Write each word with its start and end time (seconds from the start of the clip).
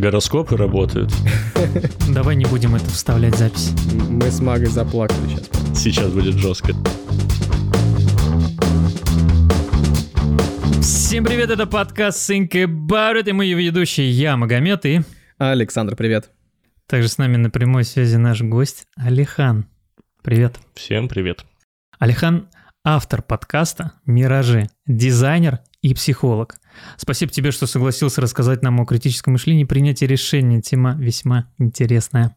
Гороскопы 0.00 0.56
работают. 0.56 1.12
Давай 2.08 2.34
не 2.34 2.46
будем 2.46 2.74
это 2.74 2.86
вставлять 2.86 3.34
в 3.34 3.38
запись. 3.38 3.72
Мы 4.08 4.30
с 4.30 4.40
Магой 4.40 4.68
заплакали 4.68 5.28
сейчас. 5.28 5.78
Сейчас 5.78 6.10
будет 6.10 6.36
жестко. 6.36 6.72
Всем 10.80 11.22
привет, 11.22 11.50
это 11.50 11.66
подкаст 11.66 12.30
Think 12.30 12.50
About 12.52 13.20
It, 13.20 13.28
и 13.28 13.32
мы 13.32 13.44
его 13.44 13.60
ведущие, 13.60 14.10
я, 14.10 14.38
Магомед, 14.38 14.86
и... 14.86 15.02
Александр, 15.36 15.96
привет. 15.96 16.30
Также 16.86 17.08
с 17.08 17.18
нами 17.18 17.36
на 17.36 17.50
прямой 17.50 17.84
связи 17.84 18.16
наш 18.16 18.40
гость 18.40 18.86
Алихан. 18.96 19.66
Привет. 20.22 20.58
Всем 20.72 21.08
привет. 21.08 21.44
Алихан– 21.98 22.48
автор 22.84 23.20
подкаста 23.20 23.92
«Миражи», 24.06 24.70
дизайнер 24.86 25.58
и 25.82 25.94
психолог. 25.94 26.56
Спасибо 26.96 27.32
тебе, 27.32 27.50
что 27.50 27.66
согласился 27.66 28.20
рассказать 28.20 28.62
нам 28.62 28.80
о 28.80 28.86
критическом 28.86 29.34
мышлении 29.34 29.62
и 29.62 29.66
принятии 29.66 30.04
решений. 30.04 30.60
Тема 30.60 30.96
весьма 30.98 31.50
интересная. 31.58 32.36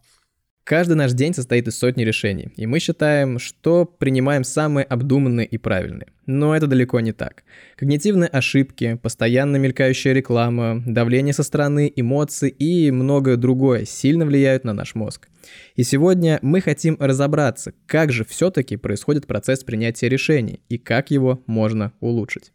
Каждый 0.65 0.93
наш 0.93 1.11
день 1.11 1.33
состоит 1.33 1.67
из 1.67 1.77
сотни 1.77 2.05
решений, 2.05 2.47
и 2.55 2.65
мы 2.65 2.79
считаем, 2.79 3.37
что 3.37 3.83
принимаем 3.83 4.45
самые 4.45 4.85
обдуманные 4.85 5.45
и 5.45 5.57
правильные. 5.57 6.07
Но 6.25 6.55
это 6.55 6.67
далеко 6.67 7.01
не 7.01 7.11
так. 7.11 7.43
Когнитивные 7.75 8.29
ошибки, 8.29 8.97
постоянно 9.03 9.57
мелькающая 9.57 10.13
реклама, 10.13 10.81
давление 10.85 11.33
со 11.33 11.43
стороны, 11.43 11.91
эмоции 11.93 12.49
и 12.49 12.91
многое 12.91 13.35
другое 13.35 13.83
сильно 13.83 14.25
влияют 14.25 14.63
на 14.63 14.71
наш 14.71 14.95
мозг. 14.95 15.27
И 15.75 15.83
сегодня 15.83 16.39
мы 16.41 16.61
хотим 16.61 16.95
разобраться, 16.97 17.73
как 17.85 18.13
же 18.13 18.23
все-таки 18.23 18.77
происходит 18.77 19.27
процесс 19.27 19.65
принятия 19.65 20.07
решений 20.07 20.61
и 20.69 20.77
как 20.77 21.11
его 21.11 21.43
можно 21.45 21.91
улучшить. 21.99 22.53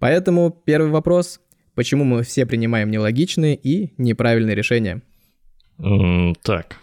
Поэтому 0.00 0.50
первый 0.64 0.90
вопрос– 0.90 1.40
почему 1.74 2.04
мы 2.04 2.22
все 2.24 2.44
принимаем 2.46 2.90
нелогичные 2.90 3.54
и 3.54 3.92
неправильные 3.96 4.56
решения? 4.56 5.02
М, 5.78 6.34
Так, 6.42 6.76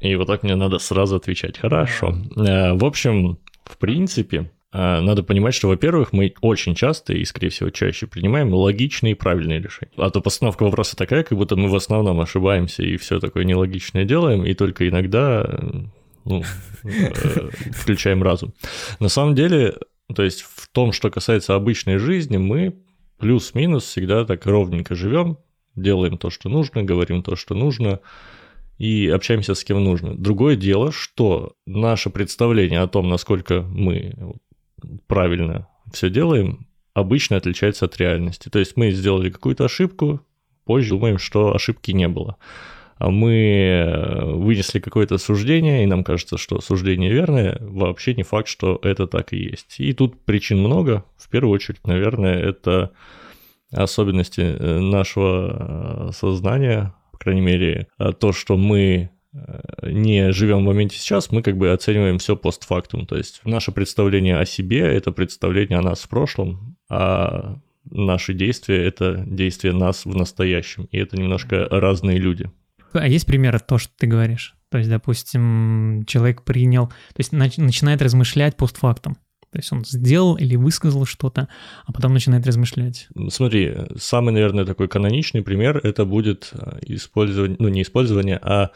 и 0.00 0.14
вот 0.16 0.26
так 0.26 0.42
мне 0.42 0.56
надо 0.56 0.78
сразу 0.78 1.16
отвечать. 1.16 1.58
Хорошо. 1.58 2.14
Э, 2.36 2.72
В 2.74 2.84
общем, 2.84 3.38
в 3.64 3.78
принципе, 3.78 4.50
э, 4.72 5.00
надо 5.00 5.22
понимать, 5.22 5.54
что, 5.54 5.68
во-первых, 5.68 6.12
мы 6.12 6.34
очень 6.40 6.74
часто 6.74 7.14
и, 7.14 7.24
скорее 7.24 7.48
всего, 7.50 7.70
чаще 7.70 8.06
принимаем 8.06 8.52
логичные 8.52 9.12
и 9.12 9.14
правильные 9.14 9.60
решения. 9.60 9.92
А 9.96 10.10
то 10.10 10.20
постановка 10.20 10.64
вопроса 10.64 10.96
такая, 10.96 11.22
как 11.22 11.38
будто 11.38 11.56
мы 11.56 11.68
в 11.68 11.76
основном 11.76 12.20
ошибаемся 12.20 12.82
и 12.82 12.96
все 12.96 13.20
такое 13.20 13.44
нелогичное 13.44 14.04
делаем, 14.04 14.44
и 14.44 14.54
только 14.54 14.88
иногда 14.88 15.44
э, 15.46 15.82
ну, 16.24 16.42
включаем 17.72 18.22
разум. 18.22 18.52
На 19.00 19.08
самом 19.08 19.34
деле, 19.34 19.74
то 20.14 20.22
есть 20.22 20.42
в 20.42 20.68
том, 20.68 20.92
что 20.92 21.10
касается 21.10 21.54
обычной 21.54 21.98
жизни, 21.98 22.36
мы 22.36 22.76
плюс-минус 23.18 23.84
всегда 23.84 24.24
так 24.24 24.46
ровненько 24.46 24.94
живем, 24.94 25.38
делаем 25.74 26.18
то, 26.18 26.30
что 26.30 26.48
нужно, 26.48 26.82
говорим 26.82 27.22
то, 27.22 27.36
что 27.36 27.54
нужно, 27.54 28.00
и 28.78 29.08
общаемся 29.08 29.54
с 29.54 29.64
кем 29.64 29.82
нужно. 29.82 30.16
Другое 30.16 30.56
дело, 30.56 30.92
что 30.92 31.54
наше 31.66 32.10
представление 32.10 32.80
о 32.80 32.88
том, 32.88 33.08
насколько 33.08 33.62
мы 33.62 34.14
правильно 35.06 35.68
все 35.92 36.10
делаем, 36.10 36.66
обычно 36.94 37.36
отличается 37.36 37.84
от 37.84 37.96
реальности. 37.98 38.48
То 38.48 38.58
есть 38.58 38.76
мы 38.76 38.90
сделали 38.90 39.30
какую-то 39.30 39.64
ошибку, 39.64 40.20
позже 40.64 40.90
думаем, 40.90 41.18
что 41.18 41.54
ошибки 41.54 41.92
не 41.92 42.08
было. 42.08 42.36
Мы 43.10 44.22
вынесли 44.24 44.78
какое-то 44.80 45.18
суждение, 45.18 45.82
и 45.82 45.86
нам 45.86 46.04
кажется, 46.04 46.38
что 46.38 46.60
суждение 46.60 47.12
верное, 47.12 47.58
вообще 47.60 48.14
не 48.14 48.22
факт, 48.22 48.48
что 48.48 48.78
это 48.82 49.06
так 49.06 49.32
и 49.32 49.38
есть. 49.38 49.76
И 49.78 49.92
тут 49.92 50.24
причин 50.24 50.58
много. 50.58 51.04
В 51.16 51.28
первую 51.28 51.54
очередь, 51.54 51.86
наверное, 51.86 52.38
это 52.38 52.92
особенности 53.72 54.40
э, 54.40 54.78
нашего 54.80 56.08
э, 56.08 56.12
сознания, 56.12 56.94
по 57.10 57.18
крайней 57.18 57.40
мере, 57.40 57.88
э, 57.98 58.12
то, 58.12 58.32
что 58.32 58.56
мы 58.56 59.10
э, 59.32 59.90
не 59.90 60.32
живем 60.32 60.58
в 60.58 60.66
моменте 60.66 60.96
сейчас, 60.98 61.30
мы 61.32 61.42
как 61.42 61.56
бы 61.56 61.72
оцениваем 61.72 62.18
все 62.18 62.36
постфактум. 62.36 63.06
То 63.06 63.16
есть 63.16 63.40
наше 63.44 63.72
представление 63.72 64.38
о 64.38 64.44
себе– 64.44 64.80
это 64.80 65.10
представление 65.12 65.78
о 65.78 65.82
нас 65.82 66.00
в 66.00 66.08
прошлом, 66.08 66.76
а 66.90 67.58
наши 67.90 68.34
действия– 68.34 68.84
это 68.86 69.24
действия 69.26 69.72
нас 69.72 70.04
в 70.04 70.14
настоящем. 70.14 70.88
И 70.92 70.98
это 70.98 71.16
немножко 71.16 71.66
разные 71.70 72.18
люди. 72.18 72.50
А 72.94 73.06
есть 73.06 73.26
примеры 73.26 73.60
то, 73.60 73.78
что 73.78 73.92
ты 73.96 74.06
говоришь? 74.06 74.54
То 74.70 74.78
есть, 74.78 74.88
допустим, 74.88 76.04
человек 76.06 76.42
принял, 76.42 76.88
то 76.88 77.18
есть 77.18 77.32
нач- 77.32 77.60
начинает 77.60 78.00
размышлять 78.02 78.56
постфактум. 78.56 79.16
То 79.50 79.58
есть 79.58 79.70
он 79.70 79.84
сделал 79.84 80.36
или 80.36 80.56
высказал 80.56 81.04
что-то, 81.04 81.46
а 81.84 81.92
потом 81.92 82.14
начинает 82.14 82.46
размышлять. 82.46 83.08
Смотри, 83.28 83.76
самый, 83.98 84.32
наверное, 84.32 84.64
такой 84.64 84.88
каноничный 84.88 85.42
пример– 85.42 85.78
это 85.82 86.06
будет 86.06 86.50
э, 86.54 86.78
использование, 86.86 87.58
ну 87.60 87.68
не 87.68 87.82
использование, 87.82 88.38
а 88.42 88.70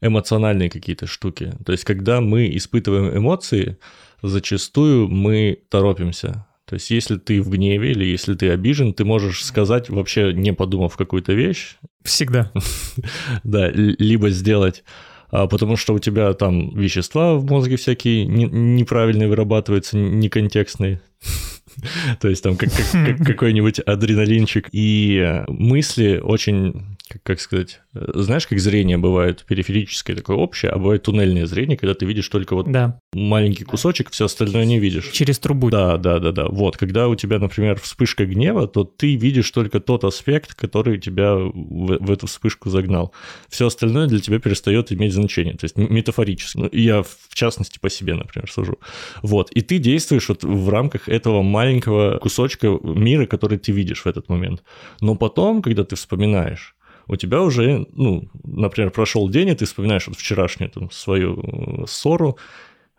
эмоциональные 0.00 0.70
какие-то 0.70 1.08
штуки. 1.08 1.52
То 1.66 1.72
есть 1.72 1.84
когда 1.84 2.20
мы 2.20 2.56
испытываем 2.56 3.16
эмоции, 3.16 3.78
зачастую 4.22 5.08
мы 5.08 5.58
торопимся. 5.68 6.46
То 6.66 6.74
есть 6.74 6.90
если 6.90 7.16
ты 7.16 7.42
в 7.42 7.50
гневе 7.50 7.90
или 7.90 8.04
если 8.04 8.34
ты 8.34 8.50
обижен, 8.50 8.94
ты 8.94 9.04
можешь 9.04 9.44
сказать, 9.44 9.90
вообще 9.90 10.32
не 10.32 10.52
подумав 10.52 10.96
какую-то 10.96 11.32
вещь, 11.32 11.76
Всегда. 12.04 12.50
да, 13.44 13.70
либо 13.70 14.30
сделать, 14.30 14.82
а, 15.30 15.46
потому 15.46 15.76
что 15.76 15.94
у 15.94 15.98
тебя 15.98 16.32
там 16.34 16.74
вещества 16.76 17.34
в 17.34 17.44
мозге 17.46 17.76
всякие 17.76 18.26
не- 18.26 18.46
неправильные 18.46 19.28
вырабатываются, 19.28 19.96
неконтекстные. 19.96 21.00
То 22.20 22.28
есть 22.28 22.42
там 22.42 22.56
как- 22.56 22.70
как- 22.72 23.16
как- 23.16 23.26
какой-нибудь 23.26 23.78
адреналинчик. 23.80 24.68
И 24.72 25.16
э, 25.18 25.44
мысли 25.48 26.18
очень, 26.18 26.91
как- 27.12 27.22
как 27.22 27.40
сказать, 27.40 27.80
знаешь, 27.92 28.46
как 28.46 28.58
зрение 28.58 28.96
бывает 28.98 29.44
периферическое 29.46 30.16
такое 30.16 30.36
общее, 30.36 30.70
а 30.72 30.78
бывает 30.78 31.02
туннельное 31.02 31.46
зрение, 31.46 31.76
когда 31.76 31.94
ты 31.94 32.06
видишь 32.06 32.28
только 32.28 32.54
вот 32.54 32.70
Да, 32.70 32.98
маленький 33.12 33.64
кусочек, 33.64 34.10
все 34.10 34.24
остальное 34.24 34.64
не 34.64 34.78
видишь. 34.78 35.10
через 35.12 35.38
трубу. 35.38 35.70
Да, 35.70 35.96
да, 35.98 36.18
да, 36.18 36.32
да. 36.32 36.46
Вот, 36.48 36.76
когда 36.76 37.08
у 37.08 37.14
тебя, 37.14 37.38
например, 37.38 37.78
вспышка 37.80 38.24
гнева, 38.26 38.66
то 38.66 38.84
ты 38.84 39.14
видишь 39.16 39.50
только 39.50 39.80
тот 39.80 40.04
аспект, 40.04 40.54
который 40.54 40.98
тебя 40.98 41.34
в, 41.34 41.98
в 41.98 42.10
эту 42.10 42.26
вспышку 42.26 42.70
загнал. 42.70 43.12
Все 43.48 43.66
остальное 43.66 44.06
для 44.06 44.20
тебя 44.20 44.38
перестает 44.38 44.92
иметь 44.92 45.12
значение, 45.12 45.54
то 45.56 45.64
есть 45.64 45.76
метафорически. 45.76 46.58
Ну, 46.58 46.68
я, 46.72 47.02
в 47.02 47.34
частности, 47.34 47.78
по 47.78 47.90
себе, 47.90 48.14
например, 48.14 48.50
сужу. 48.50 48.78
Вот, 49.22 49.50
и 49.50 49.60
ты 49.60 49.78
действуешь 49.78 50.28
вот 50.28 50.44
в 50.44 50.68
рамках 50.68 51.08
этого 51.08 51.42
маленького 51.42 52.18
кусочка 52.18 52.68
мира, 52.82 53.26
который 53.26 53.58
ты 53.58 53.72
видишь 53.72 54.02
в 54.02 54.06
этот 54.06 54.28
момент. 54.28 54.62
Но 55.00 55.14
потом, 55.14 55.62
когда 55.62 55.84
ты 55.84 55.96
вспоминаешь, 55.96 56.74
у 57.08 57.16
тебя 57.16 57.42
уже, 57.42 57.86
ну, 57.92 58.28
например, 58.44 58.90
прошел 58.90 59.28
день, 59.28 59.48
и 59.48 59.54
ты 59.54 59.64
вспоминаешь 59.64 60.06
вот 60.06 60.16
вчерашнюю 60.16 60.70
там 60.70 60.90
свою 60.90 61.40
э, 61.40 61.86
ссору, 61.86 62.38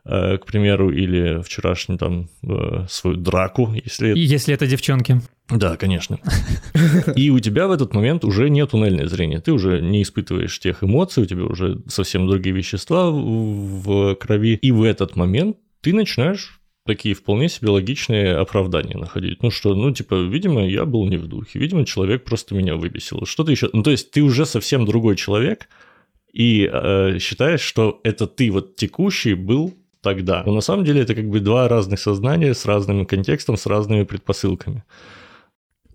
э, 0.05 0.37
к 0.37 0.45
примеру, 0.45 0.91
или 0.91 1.41
вчерашнюю 1.41 1.97
там 1.97 2.29
э, 2.43 2.85
свою 2.89 3.17
драку, 3.17 3.73
если... 3.73 4.13
Если 4.17 4.53
это 4.53 4.67
девчонки. 4.67 5.21
Да, 5.49 5.77
конечно. 5.77 6.19
И 7.15 7.29
у 7.29 7.39
тебя 7.39 7.67
в 7.67 7.71
этот 7.71 7.93
момент 7.93 8.23
уже 8.23 8.49
нет 8.49 8.71
туннельное 8.71 9.07
зрение, 9.07 9.39
ты 9.39 9.51
уже 9.51 9.81
не 9.81 10.01
испытываешь 10.01 10.59
тех 10.59 10.83
эмоций, 10.83 11.23
у 11.23 11.25
тебя 11.25 11.43
уже 11.43 11.81
совсем 11.87 12.27
другие 12.27 12.55
вещества 12.55 13.11
в 13.11 14.15
крови, 14.15 14.55
и 14.55 14.71
в 14.71 14.83
этот 14.83 15.15
момент 15.15 15.57
ты 15.81 15.93
начинаешь 15.93 16.61
такие 16.85 17.15
вполне 17.15 17.49
себе 17.49 17.69
логичные 17.69 18.35
оправдания 18.35 18.97
находить. 18.97 19.41
Ну 19.41 19.51
что, 19.51 19.73
ну 19.75 19.91
типа, 19.91 20.15
видимо, 20.23 20.67
я 20.67 20.85
был 20.85 21.05
не 21.07 21.17
в 21.17 21.27
духе, 21.27 21.59
видимо, 21.59 21.85
человек 21.85 22.23
просто 22.23 22.55
меня 22.55 22.75
выбесил. 22.75 23.25
Что-то 23.25 23.51
еще. 23.51 23.69
Ну 23.73 23.83
то 23.83 23.91
есть 23.91 24.11
ты 24.11 24.21
уже 24.21 24.45
совсем 24.45 24.85
другой 24.85 25.15
человек, 25.15 25.69
и 26.33 26.69
э, 26.71 27.19
считаешь, 27.19 27.61
что 27.61 28.01
это 28.03 28.27
ты 28.27 28.51
вот 28.51 28.75
текущий 28.75 29.35
был 29.35 29.73
тогда. 30.01 30.43
Но 30.45 30.53
на 30.53 30.61
самом 30.61 30.83
деле 30.83 31.01
это 31.01 31.15
как 31.15 31.29
бы 31.29 31.39
два 31.39 31.67
разных 31.67 31.99
сознания 31.99 32.53
с 32.53 32.65
разным 32.65 33.05
контекстом, 33.05 33.55
с 33.55 33.65
разными 33.65 34.03
предпосылками. 34.03 34.83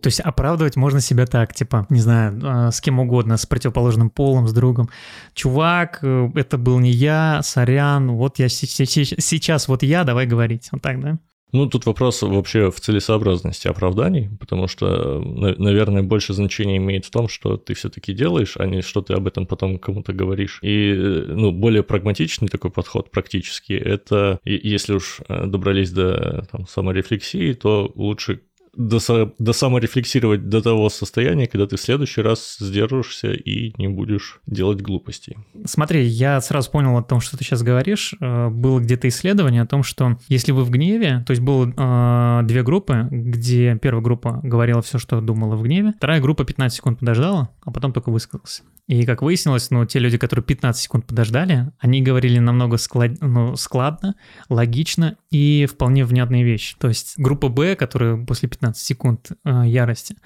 То 0.00 0.08
есть 0.08 0.20
оправдывать 0.20 0.76
можно 0.76 1.00
себя 1.00 1.26
так, 1.26 1.54
типа, 1.54 1.86
не 1.90 2.00
знаю, 2.00 2.40
э, 2.42 2.70
с 2.70 2.80
кем 2.80 3.00
угодно, 3.00 3.36
с 3.36 3.46
противоположным 3.46 4.10
полом, 4.10 4.46
с 4.48 4.52
другом. 4.52 4.88
Чувак, 5.34 5.98
э, 6.02 6.30
это 6.34 6.58
был 6.58 6.78
не 6.78 6.90
я, 6.90 7.40
сорян, 7.42 8.10
вот 8.12 8.38
я 8.38 8.48
се- 8.48 8.66
се- 8.66 8.86
се- 8.86 9.04
сейчас 9.20 9.68
вот 9.68 9.82
я, 9.82 10.04
давай 10.04 10.26
говорить. 10.26 10.68
Вот 10.72 10.82
так, 10.82 11.00
да? 11.00 11.18
Ну, 11.52 11.66
тут 11.66 11.86
вопрос 11.86 12.20
вообще 12.20 12.70
в 12.70 12.78
целесообразности 12.78 13.68
оправданий, 13.68 14.28
потому 14.38 14.68
что, 14.68 15.18
на- 15.20 15.54
наверное, 15.56 16.02
больше 16.02 16.34
значения 16.34 16.76
имеет 16.76 17.06
в 17.06 17.10
том, 17.10 17.26
что 17.26 17.56
ты 17.56 17.72
все-таки 17.72 18.12
делаешь, 18.12 18.56
а 18.58 18.66
не 18.66 18.82
что 18.82 19.00
ты 19.00 19.14
об 19.14 19.26
этом 19.26 19.46
потом 19.46 19.78
кому-то 19.78 20.12
говоришь. 20.12 20.58
И, 20.62 20.92
э, 20.94 21.24
ну, 21.34 21.50
более 21.50 21.82
прагматичный 21.82 22.48
такой 22.48 22.70
подход 22.70 23.10
практически, 23.10 23.72
это 23.72 24.40
если 24.44 24.92
уж 24.94 25.20
э, 25.28 25.46
добрались 25.46 25.90
до 25.90 26.46
там, 26.52 26.66
саморефлексии, 26.66 27.54
то 27.54 27.90
лучше 27.94 28.42
досо- 28.76 29.32
досаморефлексировать 29.38 30.48
до 30.48 30.62
того 30.62 30.88
состояния, 30.88 31.46
когда 31.46 31.66
ты 31.66 31.76
в 31.76 31.80
следующий 31.80 32.22
раз 32.22 32.56
сдержишься 32.58 33.32
и 33.32 33.72
не 33.78 33.88
будешь 33.88 34.40
делать 34.46 34.80
глупостей. 34.80 35.36
Смотри, 35.64 36.04
я 36.04 36.40
сразу 36.40 36.70
понял 36.70 36.96
о 36.96 37.02
том, 37.02 37.20
что 37.20 37.36
ты 37.36 37.44
сейчас 37.44 37.62
говоришь. 37.62 38.14
Э, 38.20 38.48
Было 38.48 38.80
где-то 38.80 39.08
исследование 39.08 39.62
о 39.62 39.66
том, 39.66 39.82
что 39.82 40.18
если 40.28 40.52
вы 40.52 40.64
в 40.64 40.70
гневе, 40.70 41.24
то 41.26 41.32
есть 41.32 41.42
было 41.42 41.66
э, 41.66 42.46
две 42.46 42.62
группы, 42.62 43.06
где 43.10 43.78
первая 43.80 44.02
группа 44.02 44.40
говорила 44.42 44.82
все, 44.82 44.98
что 44.98 45.20
думала 45.20 45.56
в 45.56 45.62
гневе, 45.62 45.92
вторая 45.96 46.20
группа 46.20 46.44
15 46.44 46.76
секунд 46.76 46.98
подождала, 47.00 47.50
а 47.62 47.70
потом 47.70 47.92
только 47.92 48.10
высказался. 48.10 48.62
И 48.86 49.04
как 49.04 49.20
выяснилось, 49.20 49.70
ну, 49.70 49.84
те 49.84 49.98
люди, 49.98 50.16
которые 50.16 50.42
15 50.42 50.82
секунд 50.82 51.06
подождали, 51.06 51.70
они 51.78 52.00
говорили 52.00 52.38
намного 52.38 52.78
склад... 52.78 53.12
ну, 53.20 53.54
складно, 53.54 54.14
логично 54.48 55.16
и 55.30 55.66
вполне 55.66 56.06
внятные 56.06 56.42
вещи. 56.42 56.74
То 56.78 56.88
есть 56.88 57.14
группа 57.18 57.48
Б, 57.48 57.76
которая 57.76 58.16
после 58.24 58.48
15 58.60 58.84
секунд 58.84 59.32
э, 59.44 59.62
ярости 59.66 60.16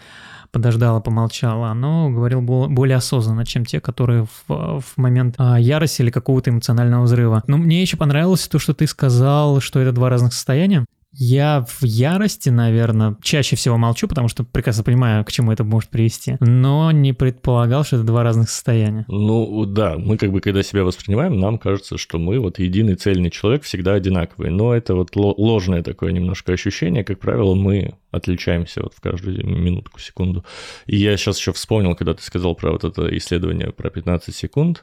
подождала, 0.51 1.01
помолчала, 1.01 1.69
оно 1.69 2.11
говорил 2.11 2.43
более 2.43 2.97
осознанно, 2.97 3.47
чем 3.47 3.65
те, 3.65 3.81
которые 3.81 4.27
в, 4.47 4.81
в 4.81 4.97
момент 4.97 5.37
э, 5.39 5.57
ярости 5.59 6.03
или 6.03 6.11
какого-то 6.11 6.51
эмоционального 6.51 7.05
взрыва. 7.05 7.43
Но 7.47 7.57
мне 7.57 7.81
еще 7.81 7.97
понравилось 7.97 8.47
то, 8.49 8.59
что 8.59 8.75
ты 8.75 8.87
сказал, 8.87 9.61
что 9.61 9.81
это 9.81 9.93
два 9.93 10.11
разных 10.11 10.33
состояния. 10.33 10.85
Я 11.15 11.65
в 11.69 11.85
ярости, 11.85 12.49
наверное, 12.49 13.17
чаще 13.23 13.55
всего 13.55 13.77
молчу, 13.77 14.09
потому 14.09 14.29
что 14.29 14.45
прекрасно 14.45 14.83
понимаю, 14.83 15.25
к 15.25 15.33
чему 15.33 15.53
это 15.53 15.63
может 15.63 15.91
привести, 15.91 16.37
но 16.41 16.91
не 16.91 17.13
предполагал, 17.13 17.85
что 17.85 17.97
это 17.97 18.05
два 18.07 18.23
разных 18.23 18.49
состояния. 18.49 19.05
Ну 19.09 19.67
да, 19.67 19.97
мы 19.99 20.17
как 20.17 20.33
бы 20.33 20.41
когда 20.41 20.63
себя 20.63 20.85
воспринимаем, 20.85 21.39
нам 21.39 21.59
кажется, 21.59 21.99
что 21.99 22.19
мы 22.19 22.39
вот 22.39 22.59
единый 22.59 22.95
цельный 22.95 23.31
человек, 23.31 23.63
всегда 23.65 23.95
одинаковый, 23.95 24.51
но 24.51 24.75
это 24.75 24.95
вот 24.95 25.15
ложное 25.15 25.83
такое 25.83 26.13
немножко 26.13 26.53
ощущение, 26.53 27.05
как 27.05 27.19
правило, 27.19 27.55
мы 27.55 27.95
отличаемся 28.11 28.83
вот 28.83 28.95
в 28.95 29.01
каждую 29.01 29.47
минутку, 29.47 30.01
секунду. 30.01 30.45
И 30.87 30.97
я 30.97 31.17
сейчас 31.17 31.39
еще 31.39 31.53
вспомнил, 31.53 31.95
когда 31.95 32.15
ты 32.15 32.23
сказал 32.23 32.55
про 32.55 32.73
вот 32.73 32.85
это 32.85 33.17
исследование 33.17 33.71
про 33.73 33.91
15 33.91 34.35
секунд, 34.35 34.83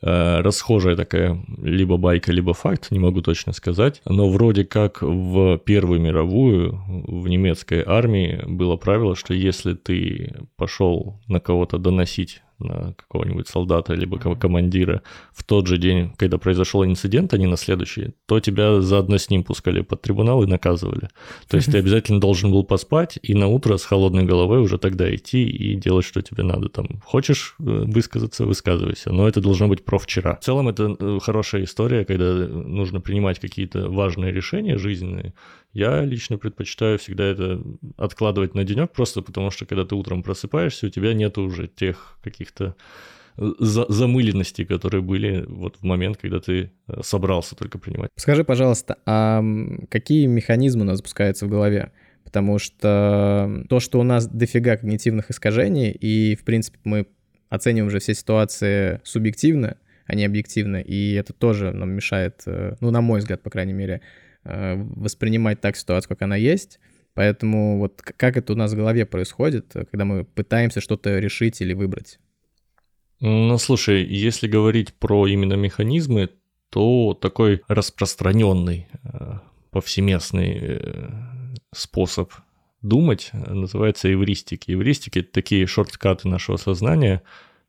расхожая 0.00 0.96
такая 0.96 1.38
либо 1.62 1.96
байка, 1.96 2.32
либо 2.32 2.54
факт, 2.54 2.90
не 2.90 2.98
могу 2.98 3.22
точно 3.22 3.52
сказать, 3.52 4.02
но 4.04 4.28
вроде 4.28 4.64
как 4.64 5.02
в 5.02 5.58
Первую 5.58 6.00
мировую 6.00 6.80
в 6.88 7.28
немецкой 7.28 7.82
армии 7.86 8.42
было 8.46 8.76
правило, 8.76 9.16
что 9.16 9.34
если 9.34 9.74
ты 9.74 10.34
пошел 10.56 11.20
на 11.28 11.40
кого-то 11.40 11.78
доносить 11.78 12.42
на 12.58 12.94
какого-нибудь 12.94 13.48
солдата 13.48 13.94
либо 13.94 14.18
командира 14.18 15.02
в 15.32 15.44
тот 15.44 15.66
же 15.66 15.78
день, 15.78 16.12
когда 16.16 16.38
произошел 16.38 16.84
инцидент, 16.84 17.34
а 17.34 17.38
не 17.38 17.46
на 17.46 17.56
следующий, 17.56 18.14
то 18.26 18.40
тебя 18.40 18.80
заодно 18.80 19.18
с 19.18 19.30
ним 19.30 19.44
пускали 19.44 19.82
под 19.82 20.02
трибунал 20.02 20.42
и 20.42 20.46
наказывали. 20.46 21.08
То 21.48 21.56
есть 21.56 21.70
ты 21.70 21.78
обязательно 21.86 22.20
должен 22.20 22.50
был 22.50 22.64
поспать 22.64 23.18
и 23.22 23.34
на 23.34 23.48
утро 23.48 23.76
с 23.76 23.84
холодной 23.84 24.24
головой 24.24 24.60
уже 24.60 24.78
тогда 24.78 25.14
идти 25.14 25.44
и 25.44 25.74
делать, 25.74 26.04
что 26.04 26.22
тебе 26.22 26.42
надо. 26.42 26.68
Там 26.68 27.00
хочешь 27.04 27.54
э, 27.58 27.62
высказаться, 27.62 28.46
высказывайся, 28.46 29.12
но 29.12 29.28
это 29.28 29.40
должно 29.40 29.68
быть 29.68 29.84
про 29.84 29.98
вчера. 29.98 30.36
В 30.36 30.44
целом 30.44 30.68
это 30.68 30.96
э, 30.98 31.18
хорошая 31.22 31.64
история, 31.64 32.04
когда 32.04 32.32
нужно 32.34 33.00
принимать 33.00 33.38
какие-то 33.38 33.88
важные 33.88 34.32
решения 34.32 34.78
жизненные, 34.78 35.34
я 35.76 36.02
лично 36.06 36.38
предпочитаю 36.38 36.98
всегда 36.98 37.24
это 37.24 37.60
откладывать 37.98 38.54
на 38.54 38.64
денек, 38.64 38.92
просто 38.92 39.20
потому 39.20 39.50
что 39.50 39.66
когда 39.66 39.84
ты 39.84 39.94
утром 39.94 40.22
просыпаешься, 40.22 40.86
у 40.86 40.88
тебя 40.88 41.12
нет 41.12 41.36
уже 41.36 41.68
тех 41.68 42.18
каких-то 42.22 42.74
э, 43.36 43.52
за 43.58 43.84
замыленностей, 43.90 44.64
которые 44.64 45.02
были 45.02 45.44
вот 45.46 45.76
в 45.76 45.82
момент, 45.82 46.16
когда 46.16 46.40
ты 46.40 46.70
э, 46.88 47.00
собрался 47.02 47.56
только 47.56 47.78
принимать. 47.78 48.08
Скажи, 48.16 48.42
пожалуйста, 48.42 48.96
а 49.04 49.44
какие 49.90 50.24
механизмы 50.24 50.82
у 50.82 50.84
нас 50.86 50.96
запускаются 50.96 51.44
в 51.44 51.50
голове? 51.50 51.92
Потому 52.24 52.58
что 52.58 53.64
то, 53.68 53.78
что 53.78 54.00
у 54.00 54.02
нас 54.02 54.26
дофига 54.26 54.78
когнитивных 54.78 55.30
искажений, 55.30 55.90
и, 55.90 56.36
в 56.36 56.44
принципе, 56.44 56.78
мы 56.84 57.06
оцениваем 57.50 57.88
уже 57.88 57.98
все 57.98 58.14
ситуации 58.14 59.02
субъективно, 59.04 59.76
а 60.06 60.14
не 60.14 60.24
объективно, 60.24 60.76
и 60.76 61.12
это 61.12 61.34
тоже 61.34 61.70
нам 61.72 61.90
мешает, 61.90 62.44
э, 62.46 62.76
ну, 62.80 62.90
на 62.90 63.02
мой 63.02 63.18
взгляд, 63.18 63.42
по 63.42 63.50
крайней 63.50 63.74
мере, 63.74 64.00
воспринимать 64.46 65.60
так 65.60 65.76
ситуацию, 65.76 66.08
как 66.08 66.22
она 66.22 66.36
есть. 66.36 66.78
Поэтому 67.14 67.78
вот 67.78 68.02
как 68.02 68.36
это 68.36 68.52
у 68.52 68.56
нас 68.56 68.72
в 68.72 68.76
голове 68.76 69.06
происходит, 69.06 69.72
когда 69.90 70.04
мы 70.04 70.24
пытаемся 70.24 70.80
что-то 70.80 71.18
решить 71.18 71.60
или 71.62 71.72
выбрать? 71.72 72.18
Ну, 73.20 73.56
слушай, 73.56 74.04
если 74.04 74.46
говорить 74.46 74.92
про 74.92 75.26
именно 75.26 75.54
механизмы, 75.54 76.28
то 76.68 77.14
такой 77.14 77.62
распространенный, 77.68 78.88
э, 79.02 79.38
повсеместный 79.70 80.58
э, 80.60 81.08
способ 81.74 82.32
думать 82.82 83.30
называется 83.32 84.12
эвристики. 84.12 84.72
Эвристики— 84.72 85.18
это 85.20 85.32
такие 85.32 85.66
шорткаты 85.66 86.28
нашего 86.28 86.58
сознания, 86.58 87.22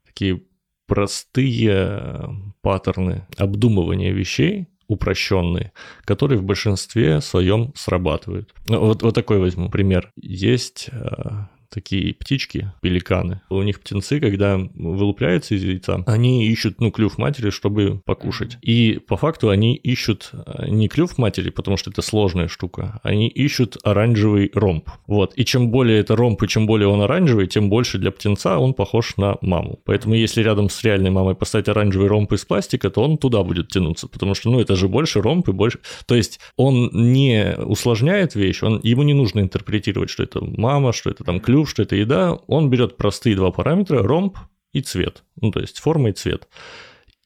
такие 0.05 0.43
простые 0.87 2.29
паттерны 2.61 3.25
обдумывания 3.37 4.11
вещей, 4.11 4.67
упрощенные, 4.87 5.71
которые 6.05 6.39
в 6.39 6.43
большинстве 6.43 7.21
своем 7.21 7.73
срабатывают. 7.75 8.53
Ну, 8.67 8.79
вот, 8.79 9.03
вот 9.03 9.15
такой 9.15 9.39
возьму 9.39 9.69
пример. 9.69 10.11
Есть 10.15 10.89
э, 10.91 11.45
такие 11.69 12.13
птички, 12.13 12.71
пеликаны. 12.81 13.41
У 13.49 13.61
них 13.61 13.79
птенцы, 13.79 14.19
когда 14.19 14.59
вылупляются 14.75 15.55
из 15.55 15.63
яйца, 15.63 16.03
они 16.05 16.47
ищут, 16.47 16.79
ну, 16.79 16.91
клюв 16.91 17.17
матери, 17.17 17.49
чтобы 17.49 18.01
покушать. 18.05 18.57
И 18.61 18.99
по 19.07 19.17
факту 19.17 19.49
они 19.49 19.75
ищут 19.75 20.31
э, 20.33 20.69
не 20.69 20.87
клюв 20.87 21.17
матери, 21.17 21.49
потому 21.49 21.77
что 21.77 21.89
это 21.89 22.01
сложная 22.01 22.47
штука, 22.47 22.99
они 23.03 23.27
ищут 23.27 23.77
оранжевый 23.83 24.51
ромб. 24.53 24.89
Вот. 25.07 25.33
И 25.35 25.45
чем 25.45 25.69
более 25.69 25.99
это 25.99 26.15
ромб, 26.15 26.41
и 26.43 26.47
чем 26.47 26.65
более 26.65 26.87
он 26.87 27.01
оранжевый, 27.01 27.47
тем 27.47 27.69
больше 27.69 27.97
для 27.97 28.11
птенца 28.11 28.59
он 28.59 28.73
похож 28.73 29.17
на 29.17 29.37
маму. 29.41 29.79
Поэтому 29.85 30.15
если 30.15 30.41
рядом 30.41 30.69
с 30.69 30.83
реальной 30.83 31.09
мамой 31.09 31.35
поставить 31.35 31.69
оранжевый 31.69 32.07
ромб 32.07 32.31
из 32.33 32.45
пластика, 32.45 32.89
то 32.89 33.01
он 33.01 33.17
туда 33.17 33.43
будет 33.43 33.69
тянуться, 33.69 34.07
потому 34.07 34.35
что, 34.35 34.49
ну, 34.49 34.59
это 34.59 34.75
же 34.75 34.87
больше 34.87 35.21
ромб 35.21 35.47
и 35.49 35.51
больше... 35.51 35.79
То 36.05 36.15
есть 36.15 36.39
он 36.55 36.89
не 36.93 37.55
усложняет 37.57 38.35
вещь, 38.35 38.63
он... 38.63 38.79
ему 38.83 39.03
не 39.03 39.13
нужно 39.13 39.41
интерпретировать, 39.41 40.09
что 40.09 40.23
это 40.23 40.39
мама, 40.43 40.93
что 40.93 41.09
это 41.09 41.23
там 41.23 41.39
клюв, 41.39 41.56
клюв, 41.57 41.69
что 41.69 41.81
это 41.83 41.95
еда, 41.95 42.33
он 42.47 42.69
берет 42.69 42.97
простые 42.97 43.35
два 43.35 43.51
параметра, 43.51 44.03
ромб 44.03 44.37
и 44.73 44.81
цвет, 44.81 45.23
ну 45.41 45.51
то 45.51 45.59
есть 45.59 45.79
форма 45.79 46.09
и 46.09 46.13
цвет. 46.13 46.47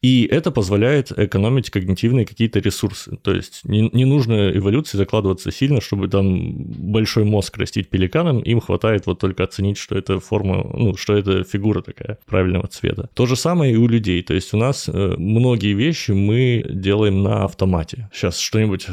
И 0.00 0.26
это 0.28 0.50
позволяет 0.50 1.12
экономить 1.16 1.70
когнитивные 1.70 2.26
какие-то 2.26 2.58
ресурсы. 2.58 3.16
То 3.22 3.32
есть 3.32 3.60
не, 3.64 3.88
не 3.92 4.04
нужно 4.04 4.50
эволюции 4.50 4.96
закладываться 4.98 5.52
сильно, 5.52 5.80
чтобы 5.80 6.08
там 6.08 6.54
большой 6.56 7.22
мозг 7.22 7.56
растить 7.56 7.88
пеликаном. 7.88 8.40
Им 8.40 8.60
хватает 8.60 9.06
вот 9.06 9.20
только 9.20 9.44
оценить, 9.44 9.78
что 9.78 9.96
это 9.96 10.18
форма, 10.18 10.68
ну, 10.76 10.96
что 10.96 11.16
это 11.16 11.44
фигура 11.44 11.82
такая 11.82 12.18
правильного 12.26 12.66
цвета. 12.66 13.10
То 13.14 13.26
же 13.26 13.36
самое 13.36 13.74
и 13.74 13.76
у 13.76 13.86
людей. 13.86 14.24
То 14.24 14.34
есть 14.34 14.52
у 14.54 14.56
нас 14.56 14.88
э, 14.88 15.14
многие 15.18 15.74
вещи 15.74 16.10
мы 16.10 16.64
делаем 16.68 17.22
на 17.22 17.44
автомате. 17.44 18.10
Сейчас 18.12 18.40
что-нибудь 18.40 18.88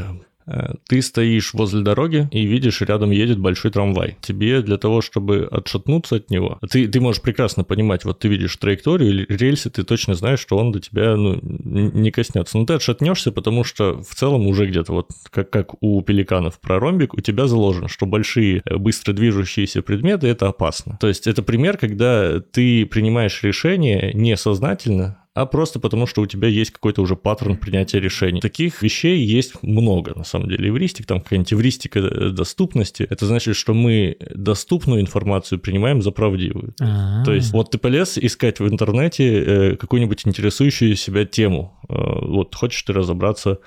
ты 0.87 1.01
стоишь 1.01 1.53
возле 1.53 1.81
дороги 1.81 2.27
и 2.31 2.45
видишь, 2.45 2.81
рядом 2.81 3.11
едет 3.11 3.39
большой 3.39 3.71
трамвай. 3.71 4.17
Тебе 4.21 4.61
для 4.61 4.77
того, 4.77 5.01
чтобы 5.01 5.47
отшатнуться 5.51 6.17
от 6.17 6.29
него, 6.29 6.59
ты, 6.69 6.87
ты 6.87 6.99
можешь 6.99 7.21
прекрасно 7.21 7.63
понимать, 7.63 8.05
вот 8.05 8.19
ты 8.19 8.27
видишь 8.27 8.55
траекторию 8.57 9.25
рельсы, 9.29 9.69
ты 9.69 9.83
точно 9.83 10.15
знаешь, 10.15 10.39
что 10.39 10.57
он 10.57 10.71
до 10.71 10.79
тебя 10.79 11.15
ну, 11.15 11.39
не 11.41 12.11
коснется. 12.11 12.57
Но 12.57 12.65
ты 12.65 12.73
отшатнешься, 12.73 13.31
потому 13.31 13.63
что 13.63 14.01
в 14.01 14.15
целом 14.15 14.47
уже 14.47 14.65
где-то 14.65 14.93
вот 14.93 15.09
как, 15.29 15.49
как 15.49 15.81
у 15.81 16.01
пеликанов 16.01 16.59
про 16.59 16.79
ромбик, 16.79 17.13
у 17.13 17.21
тебя 17.21 17.47
заложено, 17.47 17.87
что 17.87 18.05
большие 18.05 18.61
э, 18.65 18.77
быстро 18.77 19.13
движущиеся 19.13 19.81
предметы 19.81 20.27
это 20.27 20.47
опасно. 20.47 20.97
То 20.99 21.07
есть 21.07 21.27
это 21.27 21.43
пример, 21.43 21.77
когда 21.77 22.39
ты 22.39 22.85
принимаешь 22.85 23.43
решение 23.43 24.11
несознательно, 24.13 25.19
а 25.35 25.45
просто 25.45 25.79
потому, 25.79 26.07
что 26.07 26.21
у 26.21 26.25
тебя 26.25 26.47
есть 26.47 26.71
какой-то 26.71 27.01
уже 27.01 27.15
паттерн 27.15 27.57
принятия 27.57 27.99
решений. 27.99 28.41
Таких 28.41 28.81
вещей 28.81 29.23
есть 29.23 29.61
много, 29.61 30.13
на 30.15 30.23
самом 30.23 30.49
деле. 30.49 30.69
Эвристик, 30.69 31.05
там 31.05 31.21
какая-нибудь 31.21 31.53
эвристика 31.53 31.99
э, 31.99 32.29
доступности, 32.31 33.03
это 33.03 33.25
значит, 33.25 33.55
что 33.55 33.73
мы 33.73 34.17
доступную 34.33 35.01
информацию 35.01 35.59
принимаем 35.59 36.01
за 36.01 36.11
правдивую. 36.11 36.73
А-а-а. 36.81 37.25
То 37.25 37.33
есть 37.33 37.51
вот 37.53 37.71
ты 37.71 37.77
полез 37.77 38.17
искать 38.17 38.59
в 38.59 38.67
интернете 38.67 39.43
э, 39.43 39.75
какую-нибудь 39.75 40.25
интересующую 40.25 40.95
себя 40.95 41.25
тему. 41.25 41.79
Э, 41.87 41.93
вот 41.93 42.55
хочешь 42.55 42.81
ты 42.83 42.93
разобраться 42.93 43.59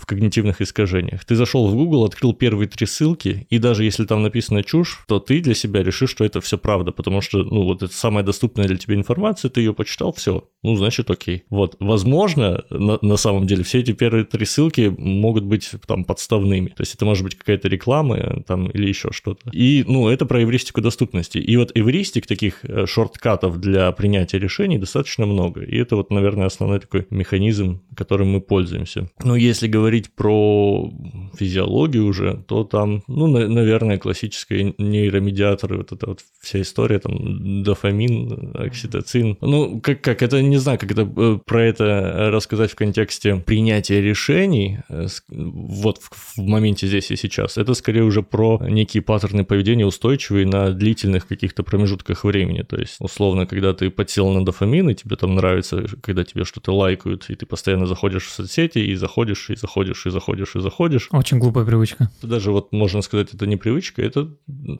в 0.00 0.06
когнитивных 0.06 0.60
искажениях. 0.60 1.24
Ты 1.24 1.36
зашел 1.36 1.68
в 1.68 1.74
Google, 1.74 2.04
открыл 2.04 2.32
первые 2.32 2.68
три 2.68 2.86
ссылки, 2.86 3.46
и 3.50 3.58
даже 3.58 3.84
если 3.84 4.04
там 4.04 4.22
написано 4.22 4.62
чушь, 4.64 5.04
то 5.06 5.20
ты 5.20 5.40
для 5.40 5.54
себя 5.54 5.82
решишь, 5.82 6.10
что 6.10 6.24
это 6.24 6.40
все 6.40 6.58
правда, 6.58 6.92
потому 6.92 7.20
что, 7.20 7.42
ну, 7.44 7.64
вот 7.64 7.82
это 7.82 7.92
самая 7.92 8.24
доступная 8.24 8.66
для 8.66 8.76
тебя 8.76 8.94
информация, 8.94 9.50
ты 9.50 9.60
ее 9.60 9.74
почитал, 9.74 10.12
все, 10.12 10.44
ну, 10.62 10.76
значит, 10.76 11.10
окей. 11.10 11.44
Вот, 11.50 11.76
возможно, 11.80 12.64
на, 12.70 12.98
на 13.02 13.16
самом 13.16 13.46
деле, 13.46 13.62
все 13.62 13.80
эти 13.80 13.92
первые 13.92 14.24
три 14.24 14.46
ссылки 14.46 14.94
могут 14.96 15.44
быть 15.44 15.70
там 15.86 16.04
подставными, 16.04 16.68
то 16.68 16.80
есть 16.80 16.94
это 16.94 17.04
может 17.04 17.24
быть 17.24 17.36
какая-то 17.36 17.68
реклама 17.68 18.42
там 18.46 18.68
или 18.70 18.88
еще 18.88 19.10
что-то. 19.12 19.50
И, 19.52 19.84
ну, 19.86 20.08
это 20.08 20.26
про 20.26 20.42
эвристику 20.42 20.80
доступности. 20.80 21.38
И 21.38 21.56
вот 21.56 21.72
эвристик, 21.74 22.26
таких 22.26 22.64
э, 22.64 22.86
шорткатов 22.86 23.60
для 23.60 23.92
принятия 23.92 24.38
решений 24.38 24.78
достаточно 24.78 25.26
много, 25.26 25.62
и 25.62 25.76
это 25.76 25.96
вот, 25.96 26.10
наверное, 26.10 26.46
основной 26.46 26.80
такой 26.80 27.06
механизм, 27.10 27.82
которым 27.96 28.30
мы 28.30 28.40
пользуемся. 28.40 29.10
Но 29.22 29.36
если 29.36 29.68
говорить 29.68 29.89
говорить 29.90 30.14
про 30.14 30.88
физиологию 31.36 32.06
уже, 32.06 32.44
то 32.46 32.62
там, 32.62 33.02
ну, 33.08 33.26
на, 33.26 33.48
наверное, 33.48 33.98
классические 33.98 34.74
нейромедиаторы, 34.78 35.78
вот 35.78 35.90
эта 35.90 36.06
вот 36.06 36.20
вся 36.40 36.60
история, 36.60 37.00
там, 37.00 37.64
дофамин, 37.64 38.52
окситоцин. 38.54 39.36
Ну, 39.40 39.80
как, 39.80 40.00
как 40.00 40.22
это 40.22 40.40
не 40.42 40.58
знаю, 40.58 40.78
как 40.78 40.92
это, 40.92 41.02
э, 41.16 41.38
про 41.44 41.64
это 41.64 42.30
рассказать 42.30 42.70
в 42.70 42.76
контексте 42.76 43.36
принятия 43.36 44.00
решений, 44.00 44.78
э, 44.88 45.06
вот 45.28 45.98
в, 45.98 46.36
в 46.36 46.38
моменте 46.38 46.86
здесь 46.86 47.10
и 47.10 47.16
сейчас. 47.16 47.58
Это 47.58 47.74
скорее 47.74 48.04
уже 48.04 48.22
про 48.22 48.60
некие 48.60 49.02
паттерны 49.02 49.44
поведения 49.44 49.86
устойчивые 49.86 50.46
на 50.46 50.70
длительных 50.70 51.26
каких-то 51.26 51.64
промежутках 51.64 52.24
времени. 52.24 52.62
То 52.62 52.76
есть, 52.76 52.96
условно, 53.00 53.46
когда 53.46 53.74
ты 53.74 53.90
подсел 53.90 54.28
на 54.30 54.44
дофамин, 54.44 54.90
и 54.90 54.94
тебе 54.94 55.16
там 55.16 55.34
нравится, 55.34 55.84
когда 56.00 56.22
тебе 56.22 56.44
что-то 56.44 56.72
лайкают, 56.72 57.28
и 57.28 57.34
ты 57.34 57.44
постоянно 57.44 57.86
заходишь 57.86 58.26
в 58.26 58.30
соцсети, 58.30 58.78
и 58.78 58.94
заходишь, 58.94 59.50
и 59.50 59.56
заходишь, 59.56 59.79
и 59.88 60.10
заходишь, 60.10 60.56
и 60.56 60.60
заходишь. 60.60 61.08
Очень 61.12 61.38
глупая 61.38 61.64
привычка. 61.64 62.10
Даже 62.22 62.50
вот 62.52 62.72
можно 62.72 63.02
сказать, 63.02 63.34
это 63.34 63.46
не 63.46 63.56
привычка, 63.56 64.02
это 64.02 64.28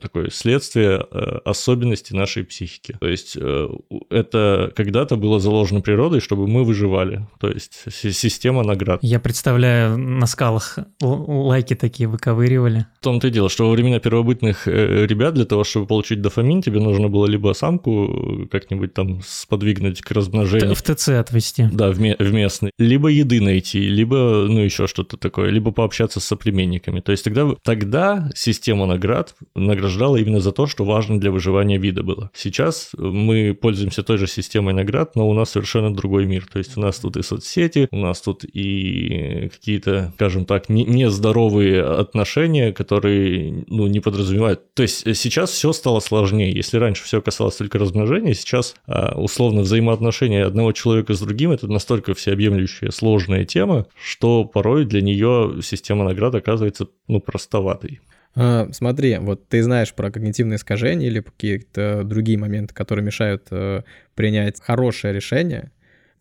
такое 0.01 0.29
следствие 0.29 1.05
э, 1.11 1.19
особенностей 1.45 2.15
нашей 2.15 2.43
психики. 2.43 2.97
То 2.99 3.07
есть 3.07 3.37
э, 3.39 3.69
это 4.09 4.71
когда-то 4.75 5.15
было 5.15 5.39
заложено 5.39 5.81
природой, 5.81 6.19
чтобы 6.19 6.47
мы 6.47 6.63
выживали. 6.63 7.27
То 7.39 7.49
есть 7.49 7.85
система 7.91 8.63
наград. 8.63 8.99
Я 9.01 9.19
представляю, 9.19 9.97
на 9.97 10.25
скалах 10.25 10.79
лайки 11.01 11.75
такие 11.75 12.07
выковыривали. 12.07 12.85
В 12.99 13.03
том-то 13.03 13.27
и 13.27 13.31
дело, 13.31 13.49
что 13.49 13.67
во 13.67 13.71
времена 13.71 13.99
первобытных 13.99 14.67
э, 14.67 15.05
ребят 15.05 15.33
для 15.33 15.45
того, 15.45 15.63
чтобы 15.63 15.87
получить 15.87 16.21
дофамин, 16.21 16.61
тебе 16.61 16.79
нужно 16.79 17.09
было 17.09 17.25
либо 17.25 17.53
самку 17.53 18.47
как-нибудь 18.51 18.93
там 18.93 19.21
сподвигнуть 19.25 20.01
к 20.01 20.11
размножению. 20.11 20.75
В 20.75 20.81
ТЦ 20.81 21.09
отвести. 21.09 21.67
Да, 21.71 21.91
в, 21.91 21.95
в 21.95 22.33
местный. 22.33 22.71
Либо 22.77 23.09
еды 23.09 23.41
найти, 23.41 23.79
либо, 23.79 24.45
ну, 24.47 24.59
еще 24.59 24.80
что-то 24.87 25.17
такое, 25.17 25.49
либо 25.49 25.71
пообщаться 25.71 26.19
с 26.19 26.25
соплеменниками. 26.25 26.99
То 26.99 27.11
есть 27.11 27.23
тогда, 27.23 27.49
тогда 27.63 28.29
система 28.35 28.85
наград 28.85 29.35
награждала 29.55 30.17
именно 30.17 30.39
за 30.39 30.51
то, 30.51 30.67
что 30.67 30.83
важно 30.85 31.19
для 31.19 31.31
выживания 31.31 31.77
вида 31.77 32.03
было. 32.03 32.31
Сейчас 32.33 32.91
мы 32.97 33.53
пользуемся 33.53 34.03
той 34.03 34.17
же 34.17 34.27
системой 34.27 34.73
наград, 34.73 35.15
но 35.15 35.29
у 35.29 35.33
нас 35.33 35.51
совершенно 35.51 35.93
другой 35.93 36.25
мир. 36.25 36.47
То 36.51 36.59
есть 36.59 36.77
у 36.77 36.81
нас 36.81 36.99
тут 36.99 37.17
и 37.17 37.21
соцсети, 37.21 37.87
у 37.91 37.97
нас 37.97 38.21
тут 38.21 38.43
и 38.43 39.49
какие-то, 39.51 40.11
скажем 40.15 40.45
так, 40.45 40.69
нездоровые 40.69 41.83
отношения, 41.83 42.73
которые, 42.73 43.65
ну, 43.67 43.87
не 43.87 43.99
подразумевают. 43.99 44.73
То 44.73 44.83
есть 44.83 45.03
сейчас 45.15 45.51
все 45.51 45.73
стало 45.73 45.99
сложнее. 45.99 46.51
Если 46.51 46.77
раньше 46.77 47.03
все 47.03 47.21
касалось 47.21 47.55
только 47.55 47.79
размножения, 47.79 48.33
сейчас 48.33 48.75
а, 48.87 49.13
условно 49.17 49.61
взаимоотношения 49.61 50.45
одного 50.45 50.71
человека 50.71 51.13
с 51.13 51.19
другим 51.19 51.51
это 51.51 51.67
настолько 51.67 52.13
всеобъемлющая 52.13 52.91
сложная 52.91 53.45
тема, 53.45 53.85
что 54.01 54.45
порой 54.45 54.70
для 54.79 55.01
нее 55.01 55.59
система 55.61 56.05
наград 56.05 56.35
оказывается, 56.35 56.87
ну, 57.07 57.19
простоватой. 57.19 58.01
А, 58.35 58.67
смотри, 58.71 59.17
вот 59.17 59.47
ты 59.49 59.61
знаешь 59.61 59.93
про 59.93 60.09
когнитивные 60.11 60.55
искажения 60.55 61.07
или 61.07 61.19
какие-то 61.21 62.03
другие 62.03 62.37
моменты, 62.37 62.73
которые 62.73 63.05
мешают 63.05 63.47
э, 63.51 63.83
принять 64.15 64.61
хорошее 64.61 65.13
решение. 65.13 65.71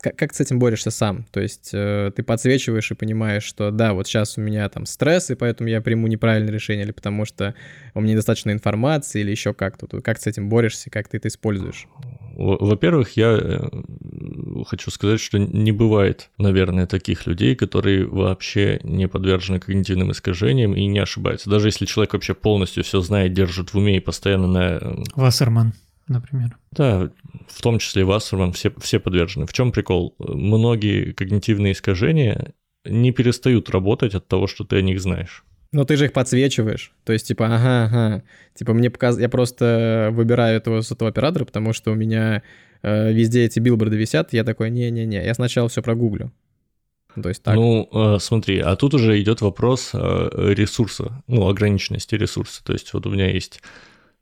Как, 0.01 0.17
как 0.17 0.31
ты 0.31 0.39
с 0.39 0.41
этим 0.41 0.59
борешься 0.59 0.91
сам? 0.91 1.25
То 1.31 1.41
есть 1.41 1.71
э, 1.73 2.11
ты 2.17 2.23
подсвечиваешь 2.23 2.91
и 2.91 2.95
понимаешь, 2.95 3.45
что 3.45 3.71
да, 3.71 3.93
вот 3.93 4.07
сейчас 4.07 4.39
у 4.39 4.41
меня 4.41 4.69
там 4.69 4.87
стресс, 4.87 5.31
и 5.31 5.35
поэтому 5.35 5.69
я 5.69 5.81
приму 5.81 6.07
неправильное 6.07 6.53
решение, 6.53 6.85
или 6.85 6.93
потому 6.93 7.27
что 7.27 7.55
у 7.95 8.01
меня 8.01 8.13
недостаточно 8.13 8.51
информации, 8.51 9.21
или 9.21 9.31
еще 9.31 9.53
как-то. 9.55 9.87
Как 10.01 10.17
ты 10.17 10.25
с 10.25 10.27
этим 10.27 10.49
борешься, 10.49 10.91
как 10.91 11.09
ты 11.09 11.19
это 11.19 11.29
используешь? 11.29 11.87
Во-первых, 12.41 13.19
я 13.19 13.39
э, 13.39 13.61
хочу 14.67 14.91
сказать, 14.91 15.21
что 15.21 15.39
не 15.39 15.73
бывает, 15.73 16.31
наверное, 16.39 16.87
таких 16.87 17.27
людей, 17.27 17.55
которые 17.55 18.07
вообще 18.07 18.81
не 18.83 19.09
подвержены 19.09 19.61
когнитивным 19.61 20.11
искажениям 20.11 20.75
и 20.75 20.87
не 20.87 21.01
ошибаются. 21.01 21.51
Даже 21.51 21.69
если 21.69 21.85
человек 21.85 22.15
вообще 22.15 22.33
полностью 22.33 22.83
все 22.83 23.03
знает, 23.03 23.35
держит 23.35 23.75
в 23.75 23.79
уме 23.79 23.99
и 23.99 24.01
постоянно 24.01 24.47
на... 24.47 24.79
Э, 24.81 24.97
Вассерман, 25.17 25.75
например. 26.09 26.57
Да, 26.73 27.11
в 27.47 27.61
том 27.61 27.79
числе 27.79 28.05
Вассерман, 28.05 28.53
все, 28.53 28.73
все 28.81 28.99
подвержены. 28.99 29.45
В 29.45 29.53
чем 29.53 29.71
прикол? 29.71 30.15
Многие 30.19 31.13
когнитивные 31.13 31.73
искажения 31.73 32.55
не 32.87 33.13
перестают 33.13 33.69
работать 33.69 34.15
от 34.15 34.27
того, 34.29 34.47
что 34.47 34.65
ты 34.65 34.77
о 34.77 34.83
них 34.83 34.99
знаешь. 35.03 35.45
Но 35.73 35.85
ты 35.85 35.97
же 35.97 36.07
их 36.07 36.13
подсвечиваешь. 36.13 36.93
То 37.05 37.13
есть, 37.13 37.29
типа, 37.29 37.47
ага, 37.47 37.85
ага. 37.85 38.23
Типа, 38.55 38.75
мне 38.75 38.91
показ... 38.91 39.19
Я 39.19 39.29
просто 39.29 40.11
выбираю 40.13 40.57
этого 40.57 40.81
сотового 40.81 41.11
оператора, 41.11 41.45
потому 41.45 41.73
что 41.73 41.93
у 41.93 41.95
меня 41.95 42.43
э, 42.83 43.13
везде 43.13 43.45
эти 43.45 43.61
билборды 43.61 43.97
висят. 43.97 44.33
Я 44.33 44.43
такой, 44.43 44.71
не-не-не, 44.71 45.25
я 45.25 45.35
сначала 45.35 45.69
все 45.69 45.81
прогуглю. 45.81 46.33
То 47.21 47.29
есть 47.29 47.43
так. 47.43 47.55
Ну, 47.55 47.89
э, 47.93 48.19
смотри, 48.21 48.59
а 48.59 48.75
тут 48.75 48.95
уже 48.95 49.21
идет 49.21 49.41
вопрос 49.43 49.91
э, 49.95 50.29
ресурса, 50.55 51.23
ну, 51.29 51.49
ограниченности 51.49 52.17
ресурса. 52.17 52.65
То 52.65 52.73
есть, 52.73 52.93
вот 52.93 53.07
у 53.07 53.11
меня 53.11 53.31
есть 53.31 53.63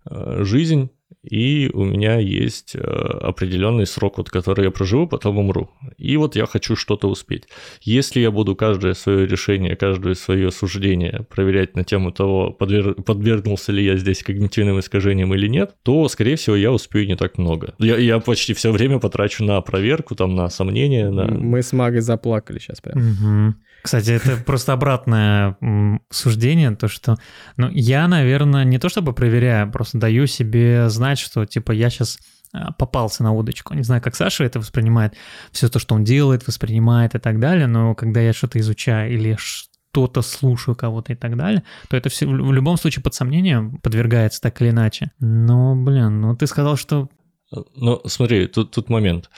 э, 0.04 0.40
жизнь, 0.44 0.90
и 1.22 1.70
у 1.74 1.84
меня 1.84 2.18
есть 2.18 2.74
э, 2.74 2.78
определенный 2.80 3.86
срок, 3.86 4.18
вот, 4.18 4.30
который 4.30 4.66
я 4.66 4.70
проживу, 4.70 5.06
потом 5.06 5.38
умру. 5.38 5.70
И 5.96 6.16
вот 6.16 6.36
я 6.36 6.46
хочу 6.46 6.76
что-то 6.76 7.08
успеть. 7.08 7.44
Если 7.82 8.20
я 8.20 8.30
буду 8.30 8.54
каждое 8.54 8.94
свое 8.94 9.26
решение, 9.26 9.76
каждое 9.76 10.14
свое 10.14 10.50
суждение 10.50 11.26
проверять 11.28 11.76
на 11.76 11.84
тему 11.84 12.12
того, 12.12 12.50
подвер... 12.50 12.94
подвергнулся 12.94 13.72
ли 13.72 13.84
я 13.84 13.96
здесь 13.96 14.22
когнитивным 14.22 14.78
искажениям 14.80 15.34
или 15.34 15.48
нет, 15.48 15.74
то, 15.82 16.08
скорее 16.08 16.36
всего, 16.36 16.56
я 16.56 16.72
успею 16.72 17.06
не 17.06 17.16
так 17.16 17.36
много. 17.36 17.74
Я, 17.78 17.96
я 17.96 18.20
почти 18.20 18.54
все 18.54 18.70
время 18.70 18.98
потрачу 18.98 19.44
на 19.44 19.60
проверку, 19.60 20.14
там, 20.14 20.34
на 20.34 20.48
сомнения. 20.48 21.10
На... 21.10 21.26
Мы 21.26 21.62
с 21.62 21.72
Магой 21.72 22.00
заплакали 22.00 22.58
сейчас 22.58 22.80
прям. 22.80 22.98
Угу. 22.98 23.54
Кстати, 23.82 24.10
это 24.10 24.36
просто 24.36 24.72
обратное 24.72 25.56
суждение, 26.10 26.74
то 26.74 26.88
что, 26.88 27.16
ну, 27.56 27.70
я, 27.70 28.08
наверное, 28.08 28.64
не 28.64 28.78
то 28.78 28.88
чтобы 28.88 29.12
проверяю, 29.12 29.70
просто 29.70 29.98
даю 29.98 30.26
себе 30.26 30.88
знать, 30.88 31.18
что, 31.18 31.46
типа, 31.46 31.72
я 31.72 31.88
сейчас 31.88 32.18
а, 32.52 32.72
попался 32.72 33.22
на 33.22 33.32
удочку. 33.32 33.74
Не 33.74 33.82
знаю, 33.82 34.02
как 34.02 34.16
Саша 34.16 34.44
это 34.44 34.58
воспринимает, 34.58 35.14
все 35.52 35.68
то, 35.68 35.78
что 35.78 35.94
он 35.94 36.04
делает, 36.04 36.46
воспринимает 36.46 37.14
и 37.14 37.18
так 37.18 37.38
далее, 37.40 37.66
но 37.66 37.94
когда 37.94 38.20
я 38.20 38.32
что-то 38.32 38.58
изучаю 38.58 39.12
или 39.12 39.36
что-то 39.38 40.22
слушаю 40.22 40.74
кого-то 40.74 41.12
и 41.12 41.16
так 41.16 41.36
далее, 41.36 41.62
то 41.88 41.96
это 41.96 42.08
все 42.08 42.26
в 42.26 42.52
любом 42.52 42.76
случае 42.78 43.02
под 43.02 43.14
сомнением 43.14 43.78
подвергается 43.78 44.40
так 44.40 44.60
или 44.60 44.70
иначе. 44.70 45.12
Но, 45.20 45.76
блин, 45.76 46.20
ну 46.20 46.36
ты 46.36 46.46
сказал, 46.46 46.76
что... 46.76 47.08
Ну, 47.74 48.00
смотри, 48.06 48.46
тут, 48.46 48.72
тут 48.72 48.90
момент. 48.90 49.30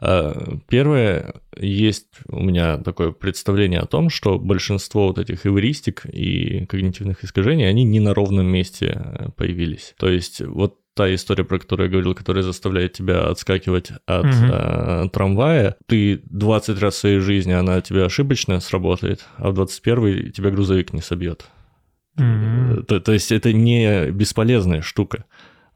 А, 0.00 0.58
первое, 0.68 1.34
есть 1.56 2.06
у 2.28 2.40
меня 2.40 2.78
такое 2.78 3.10
представление 3.10 3.80
о 3.80 3.86
том, 3.86 4.10
что 4.10 4.38
большинство 4.38 5.08
вот 5.08 5.18
этих 5.18 5.46
эвристик 5.46 6.06
и 6.06 6.66
когнитивных 6.66 7.24
искажений, 7.24 7.68
они 7.68 7.84
не 7.84 8.00
на 8.00 8.14
ровном 8.14 8.46
месте 8.46 9.00
э, 9.02 9.28
появились. 9.36 9.94
То 9.98 10.08
есть 10.08 10.40
вот 10.40 10.76
та 10.94 11.12
история, 11.14 11.44
про 11.44 11.58
которую 11.58 11.86
я 11.86 11.92
говорил, 11.92 12.14
которая 12.14 12.42
заставляет 12.42 12.92
тебя 12.92 13.28
отскакивать 13.28 13.90
от 14.06 14.24
угу. 14.24 14.34
э, 14.34 15.08
трамвая, 15.12 15.76
ты 15.86 16.20
20 16.24 16.80
раз 16.80 16.94
в 16.94 16.98
своей 16.98 17.18
жизни, 17.20 17.52
она 17.52 17.80
тебе 17.80 18.04
ошибочно 18.04 18.60
сработает, 18.60 19.24
а 19.36 19.50
в 19.50 19.54
21 19.54 20.32
тебя 20.32 20.50
грузовик 20.50 20.92
не 20.92 21.00
собьет. 21.00 21.46
Угу. 22.16 22.82
То, 22.84 23.00
то 23.00 23.12
есть 23.12 23.30
это 23.30 23.52
не 23.52 24.10
бесполезная 24.10 24.82
штука 24.82 25.24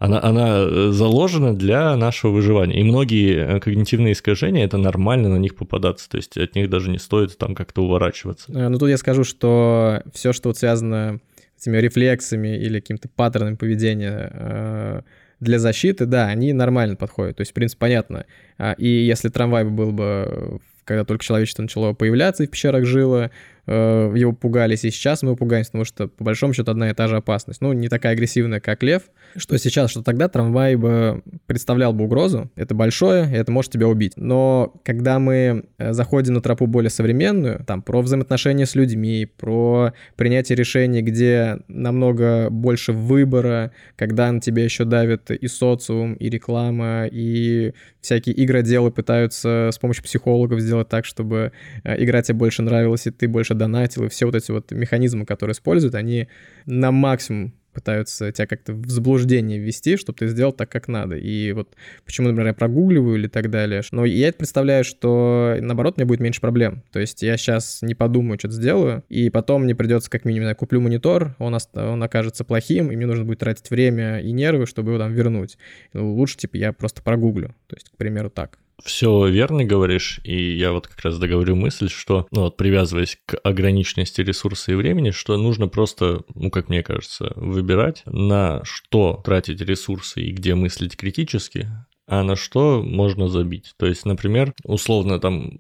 она, 0.02 0.20
она 0.20 0.48
э, 0.58 0.90
заложена 0.90 1.56
для 1.56 1.94
нашего 1.96 2.32
выживания. 2.32 2.80
И 2.80 2.82
многие 2.82 3.36
э, 3.36 3.60
когнитивные 3.60 4.14
искажения, 4.14 4.64
это 4.64 4.76
нормально 4.76 5.28
на 5.28 5.36
них 5.36 5.54
попадаться, 5.54 6.10
то 6.10 6.16
есть 6.16 6.36
от 6.36 6.56
них 6.56 6.68
даже 6.68 6.90
не 6.90 6.98
стоит 6.98 7.38
там 7.38 7.54
как-то 7.54 7.82
уворачиваться. 7.82 8.50
Э, 8.52 8.68
ну 8.68 8.78
тут 8.78 8.88
я 8.88 8.96
скажу, 8.96 9.22
что 9.22 10.02
все, 10.12 10.32
что 10.32 10.48
вот 10.48 10.58
связано 10.58 11.20
с 11.56 11.62
этими 11.62 11.76
рефлексами 11.78 12.58
или 12.58 12.80
каким-то 12.80 13.08
паттерном 13.08 13.56
поведения 13.56 15.04
для 15.38 15.58
защиты, 15.60 16.06
да, 16.06 16.26
они 16.26 16.52
нормально 16.52 16.96
подходят. 16.96 17.36
То 17.36 17.42
есть, 17.42 17.52
в 17.52 17.54
принципе, 17.54 17.80
понятно. 17.80 18.26
А, 18.58 18.72
и 18.78 18.86
если 18.86 19.28
трамвай 19.28 19.64
был 19.64 19.92
бы 19.92 20.60
когда 20.84 21.04
только 21.04 21.24
человечество 21.24 21.62
начало 21.62 21.92
появляться 21.92 22.42
и 22.42 22.46
в 22.46 22.50
пещерах 22.50 22.84
жило, 22.84 23.30
э, 23.66 24.12
его 24.16 24.32
пугались, 24.32 24.84
и 24.84 24.90
сейчас 24.90 25.22
мы 25.22 25.36
пугаемся, 25.36 25.70
потому 25.70 25.84
что, 25.84 26.08
по 26.08 26.24
большому 26.24 26.52
счету, 26.52 26.70
одна 26.70 26.90
и 26.90 26.94
та 26.94 27.08
же 27.08 27.16
опасность. 27.16 27.60
Ну, 27.60 27.72
не 27.72 27.88
такая 27.88 28.12
агрессивная, 28.12 28.60
как 28.60 28.82
лев, 28.82 29.02
что 29.36 29.56
сейчас, 29.58 29.90
что 29.90 30.02
тогда 30.02 30.28
трамвай 30.28 30.76
бы 30.76 31.22
представлял 31.46 31.92
бы 31.92 32.04
угрозу. 32.04 32.50
Это 32.56 32.74
большое, 32.74 33.30
и 33.30 33.34
это 33.34 33.52
может 33.52 33.72
тебя 33.72 33.88
убить. 33.88 34.12
Но 34.16 34.74
когда 34.84 35.18
мы 35.18 35.64
э, 35.78 35.92
заходим 35.92 36.34
на 36.34 36.40
тропу 36.40 36.66
более 36.66 36.90
современную, 36.90 37.64
там, 37.64 37.82
про 37.82 38.02
взаимоотношения 38.02 38.66
с 38.66 38.74
людьми, 38.74 39.26
про 39.26 39.92
принятие 40.16 40.56
решений, 40.56 41.02
где 41.02 41.58
намного 41.68 42.48
больше 42.50 42.92
выбора, 42.92 43.72
когда 43.96 44.30
на 44.30 44.40
тебя 44.40 44.64
еще 44.64 44.84
давит 44.84 45.30
и 45.30 45.48
социум, 45.48 46.14
и 46.14 46.28
реклама, 46.28 47.06
и 47.10 47.72
всякие 48.00 48.42
игроделы 48.44 48.90
пытаются 48.90 49.70
с 49.72 49.78
помощью 49.78 50.04
психологов 50.04 50.60
сделать 50.60 50.88
так, 50.88 51.04
чтобы 51.04 51.52
э, 51.84 52.02
игра 52.02 52.22
тебе 52.22 52.36
больше 52.36 52.62
нравилась, 52.62 53.06
и 53.06 53.10
ты 53.10 53.28
больше 53.28 53.51
донатил, 53.54 54.04
и 54.04 54.08
все 54.08 54.26
вот 54.26 54.34
эти 54.34 54.50
вот 54.50 54.70
механизмы, 54.72 55.26
которые 55.26 55.52
используют, 55.52 55.94
они 55.94 56.28
на 56.66 56.90
максимум 56.92 57.54
пытаются 57.72 58.30
тебя 58.32 58.46
как-то 58.46 58.72
в 58.72 58.88
заблуждение 58.88 59.58
ввести, 59.58 59.96
чтобы 59.96 60.18
ты 60.18 60.28
сделал 60.28 60.52
так, 60.52 60.70
как 60.70 60.88
надо. 60.88 61.16
И 61.16 61.52
вот 61.52 61.74
почему, 62.04 62.28
например, 62.28 62.48
я 62.48 62.54
прогугливаю 62.54 63.16
или 63.16 63.28
так 63.28 63.50
далее. 63.50 63.82
Но 63.90 64.04
я 64.04 64.32
представляю, 64.32 64.84
что 64.84 65.56
наоборот, 65.60 65.96
мне 65.96 66.06
будет 66.06 66.20
меньше 66.20 66.40
проблем. 66.40 66.82
То 66.92 67.00
есть 67.00 67.22
я 67.22 67.36
сейчас 67.36 67.82
не 67.82 67.94
подумаю, 67.94 68.38
что-то 68.38 68.54
сделаю, 68.54 69.04
и 69.08 69.30
потом 69.30 69.64
мне 69.64 69.74
придется 69.74 70.10
как 70.10 70.24
минимум, 70.24 70.48
я 70.48 70.54
куплю 70.54 70.80
монитор, 70.80 71.34
он, 71.38 71.56
он 71.74 72.02
окажется 72.02 72.44
плохим, 72.44 72.90
и 72.90 72.96
мне 72.96 73.06
нужно 73.06 73.24
будет 73.24 73.40
тратить 73.40 73.70
время 73.70 74.20
и 74.20 74.32
нервы, 74.32 74.66
чтобы 74.66 74.90
его 74.90 74.98
там 74.98 75.12
вернуть. 75.12 75.58
Лучше, 75.94 76.36
типа, 76.36 76.56
я 76.56 76.72
просто 76.72 77.02
прогуглю. 77.02 77.54
То 77.66 77.76
есть, 77.76 77.88
к 77.90 77.96
примеру, 77.96 78.30
так 78.30 78.58
все 78.84 79.26
верно 79.26 79.64
говоришь, 79.64 80.20
и 80.24 80.56
я 80.56 80.72
вот 80.72 80.86
как 80.88 81.00
раз 81.00 81.18
договорю 81.18 81.56
мысль, 81.56 81.88
что, 81.88 82.26
ну 82.30 82.42
вот 82.42 82.56
привязываясь 82.56 83.18
к 83.26 83.36
ограниченности 83.42 84.20
ресурса 84.20 84.72
и 84.72 84.74
времени, 84.74 85.10
что 85.10 85.36
нужно 85.36 85.68
просто, 85.68 86.22
ну 86.34 86.50
как 86.50 86.68
мне 86.68 86.82
кажется, 86.82 87.32
выбирать, 87.36 88.02
на 88.06 88.62
что 88.64 89.20
тратить 89.24 89.60
ресурсы 89.60 90.22
и 90.22 90.32
где 90.32 90.54
мыслить 90.54 90.96
критически, 90.96 91.68
а 92.08 92.22
на 92.24 92.34
что 92.36 92.82
можно 92.82 93.28
забить. 93.28 93.74
То 93.76 93.86
есть, 93.86 94.04
например, 94.04 94.52
условно 94.64 95.20
там 95.20 95.52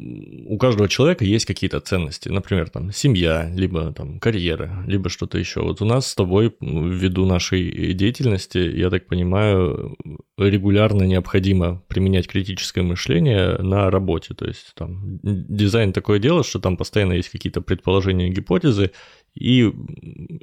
у 0.46 0.58
каждого 0.58 0.88
человека 0.88 1.24
есть 1.24 1.46
какие-то 1.46 1.80
ценности, 1.80 2.28
например, 2.28 2.68
там 2.68 2.92
семья, 2.92 3.48
либо 3.54 3.92
там 3.92 4.18
карьера, 4.18 4.84
либо 4.86 5.08
что-то 5.08 5.38
еще. 5.38 5.62
Вот 5.62 5.80
у 5.80 5.84
нас 5.84 6.08
с 6.08 6.14
тобой 6.14 6.52
ввиду 6.60 7.26
нашей 7.26 7.94
деятельности, 7.94 8.58
я 8.58 8.90
так 8.90 9.06
понимаю, 9.06 9.96
регулярно 10.36 11.04
необходимо 11.04 11.82
применять 11.86 12.26
критическое 12.26 12.82
мышление 12.82 13.58
на 13.58 13.90
работе. 13.90 14.34
То 14.34 14.46
есть 14.46 14.72
там 14.74 15.20
дизайн 15.22 15.92
такое 15.92 16.18
дело, 16.18 16.42
что 16.42 16.58
там 16.58 16.76
постоянно 16.76 17.12
есть 17.12 17.28
какие-то 17.28 17.60
предположения, 17.60 18.30
гипотезы, 18.30 18.90
и 19.34 19.72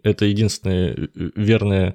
это 0.04 0.26
единственное 0.26 1.10
верное 1.36 1.80
Э, 1.90 1.94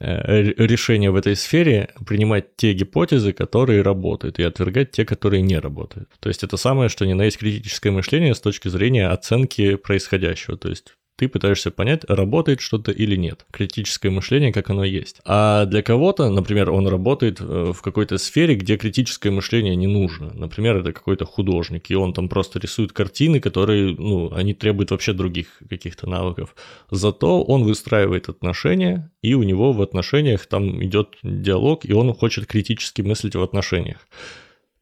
решения 0.00 1.10
в 1.10 1.16
этой 1.16 1.36
сфере 1.36 1.90
принимать 2.06 2.56
те 2.56 2.72
гипотезы, 2.72 3.32
которые 3.32 3.82
работают, 3.82 4.38
и 4.38 4.42
отвергать 4.42 4.90
те, 4.90 5.04
которые 5.04 5.42
не 5.42 5.58
работают. 5.58 6.08
То 6.20 6.28
есть 6.28 6.42
это 6.42 6.56
самое, 6.56 6.88
что 6.88 7.06
не 7.06 7.14
на 7.14 7.22
есть 7.22 7.38
критическое 7.38 7.90
мышление 7.90 8.34
с 8.34 8.40
точки 8.40 8.68
зрения 8.68 9.08
оценки 9.08 9.76
происходящего. 9.76 10.56
То 10.56 10.68
есть 10.68 10.94
ты 11.16 11.28
пытаешься 11.28 11.70
понять, 11.70 12.04
работает 12.08 12.60
что-то 12.60 12.90
или 12.90 13.16
нет. 13.16 13.46
Критическое 13.52 14.10
мышление, 14.10 14.52
как 14.52 14.70
оно 14.70 14.84
есть. 14.84 15.20
А 15.24 15.64
для 15.66 15.82
кого-то, 15.82 16.28
например, 16.28 16.70
он 16.70 16.88
работает 16.88 17.40
э, 17.40 17.72
в 17.72 17.82
какой-то 17.82 18.18
сфере, 18.18 18.56
где 18.56 18.76
критическое 18.76 19.30
мышление 19.30 19.76
не 19.76 19.86
нужно. 19.86 20.32
Например, 20.34 20.76
это 20.76 20.92
какой-то 20.92 21.24
художник, 21.24 21.90
и 21.90 21.94
он 21.94 22.12
там 22.12 22.28
просто 22.28 22.58
рисует 22.58 22.92
картины, 22.92 23.40
которые, 23.40 23.94
ну, 23.96 24.32
они 24.34 24.54
требуют 24.54 24.90
вообще 24.90 25.12
других 25.12 25.46
каких-то 25.70 26.08
навыков. 26.08 26.56
Зато 26.90 27.42
он 27.42 27.64
выстраивает 27.64 28.28
отношения, 28.28 29.12
и 29.22 29.34
у 29.34 29.42
него 29.42 29.72
в 29.72 29.82
отношениях 29.82 30.46
там 30.46 30.82
идет 30.82 31.16
диалог, 31.22 31.84
и 31.84 31.92
он 31.92 32.12
хочет 32.12 32.46
критически 32.46 33.02
мыслить 33.02 33.36
в 33.36 33.42
отношениях. 33.42 33.98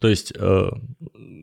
То 0.02 0.08
есть 0.08 0.32
э, 0.36 0.70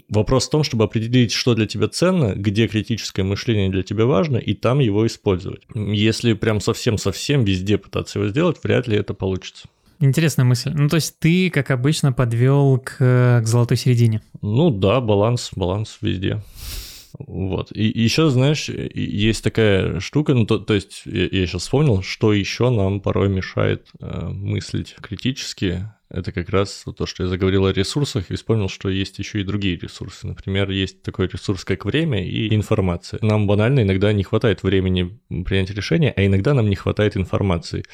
вопрос 0.10 0.48
в 0.48 0.50
том, 0.50 0.64
чтобы 0.66 0.84
определить, 0.84 1.32
что 1.32 1.56
для 1.56 1.66
тебя 1.66 1.88
ценно, 1.88 2.36
где 2.36 2.68
критическое 2.68 3.24
мышление 3.24 3.70
для 3.70 3.84
тебя 3.84 4.06
важно, 4.06 4.36
и 4.36 4.54
там 4.54 4.80
его 4.80 5.08
использовать. 5.08 5.62
Если 5.74 6.34
прям 6.34 6.60
совсем-совсем 6.60 7.46
везде 7.46 7.78
пытаться 7.78 8.20
его 8.20 8.28
сделать, 8.28 8.58
вряд 8.62 8.86
ли 8.90 8.98
это 8.98 9.14
получится. 9.14 9.70
Интересная 10.02 10.44
мысль. 10.44 10.72
Ну, 10.74 10.90
то 10.90 10.96
есть 10.96 11.20
ты, 11.20 11.50
как 11.50 11.72
обычно, 11.72 12.12
подвел 12.12 12.80
к, 12.80 12.98
к 12.98 13.44
золотой 13.46 13.78
середине. 13.78 14.22
Ну 14.42 14.72
да, 14.72 15.00
баланс, 15.00 15.52
баланс 15.56 15.98
везде. 16.02 16.42
Вот. 17.18 17.72
И, 17.74 17.84
еще, 17.84 18.30
знаешь, 18.30 18.70
есть 18.70 19.44
такая 19.44 20.00
штука, 20.00 20.34
ну, 20.34 20.46
то, 20.46 20.60
то 20.60 20.74
есть 20.74 21.04
я, 21.06 21.28
я 21.32 21.48
сейчас 21.48 21.64
вспомнил, 21.64 22.02
что 22.02 22.34
еще 22.34 22.70
нам 22.70 23.02
порой 23.02 23.30
мешает 23.30 23.88
э, 24.00 24.28
мыслить 24.30 24.96
критически, 25.02 25.90
это 26.10 26.32
как 26.32 26.50
раз 26.50 26.86
то, 26.98 27.06
что 27.06 27.24
я 27.24 27.30
заговорил 27.30 27.68
о 27.68 27.72
ресурсах 27.72 28.32
и 28.32 28.36
вспомнил, 28.36 28.68
что 28.68 28.90
есть 28.90 29.20
еще 29.20 29.42
и 29.42 29.44
другие 29.44 29.78
ресурсы. 29.78 30.26
Например, 30.26 30.70
есть 30.72 31.04
такой 31.04 31.28
ресурс, 31.28 31.64
как 31.64 31.86
время 31.86 32.26
и 32.26 32.54
информация. 32.56 33.20
Нам 33.22 33.46
банально 33.46 33.82
иногда 33.82 34.12
не 34.12 34.24
хватает 34.24 34.64
времени 34.64 35.20
принять 35.46 35.70
решение, 35.70 36.12
а 36.16 36.26
иногда 36.26 36.56
нам 36.56 36.68
не 36.68 36.76
хватает 36.76 37.16
информации 37.16 37.86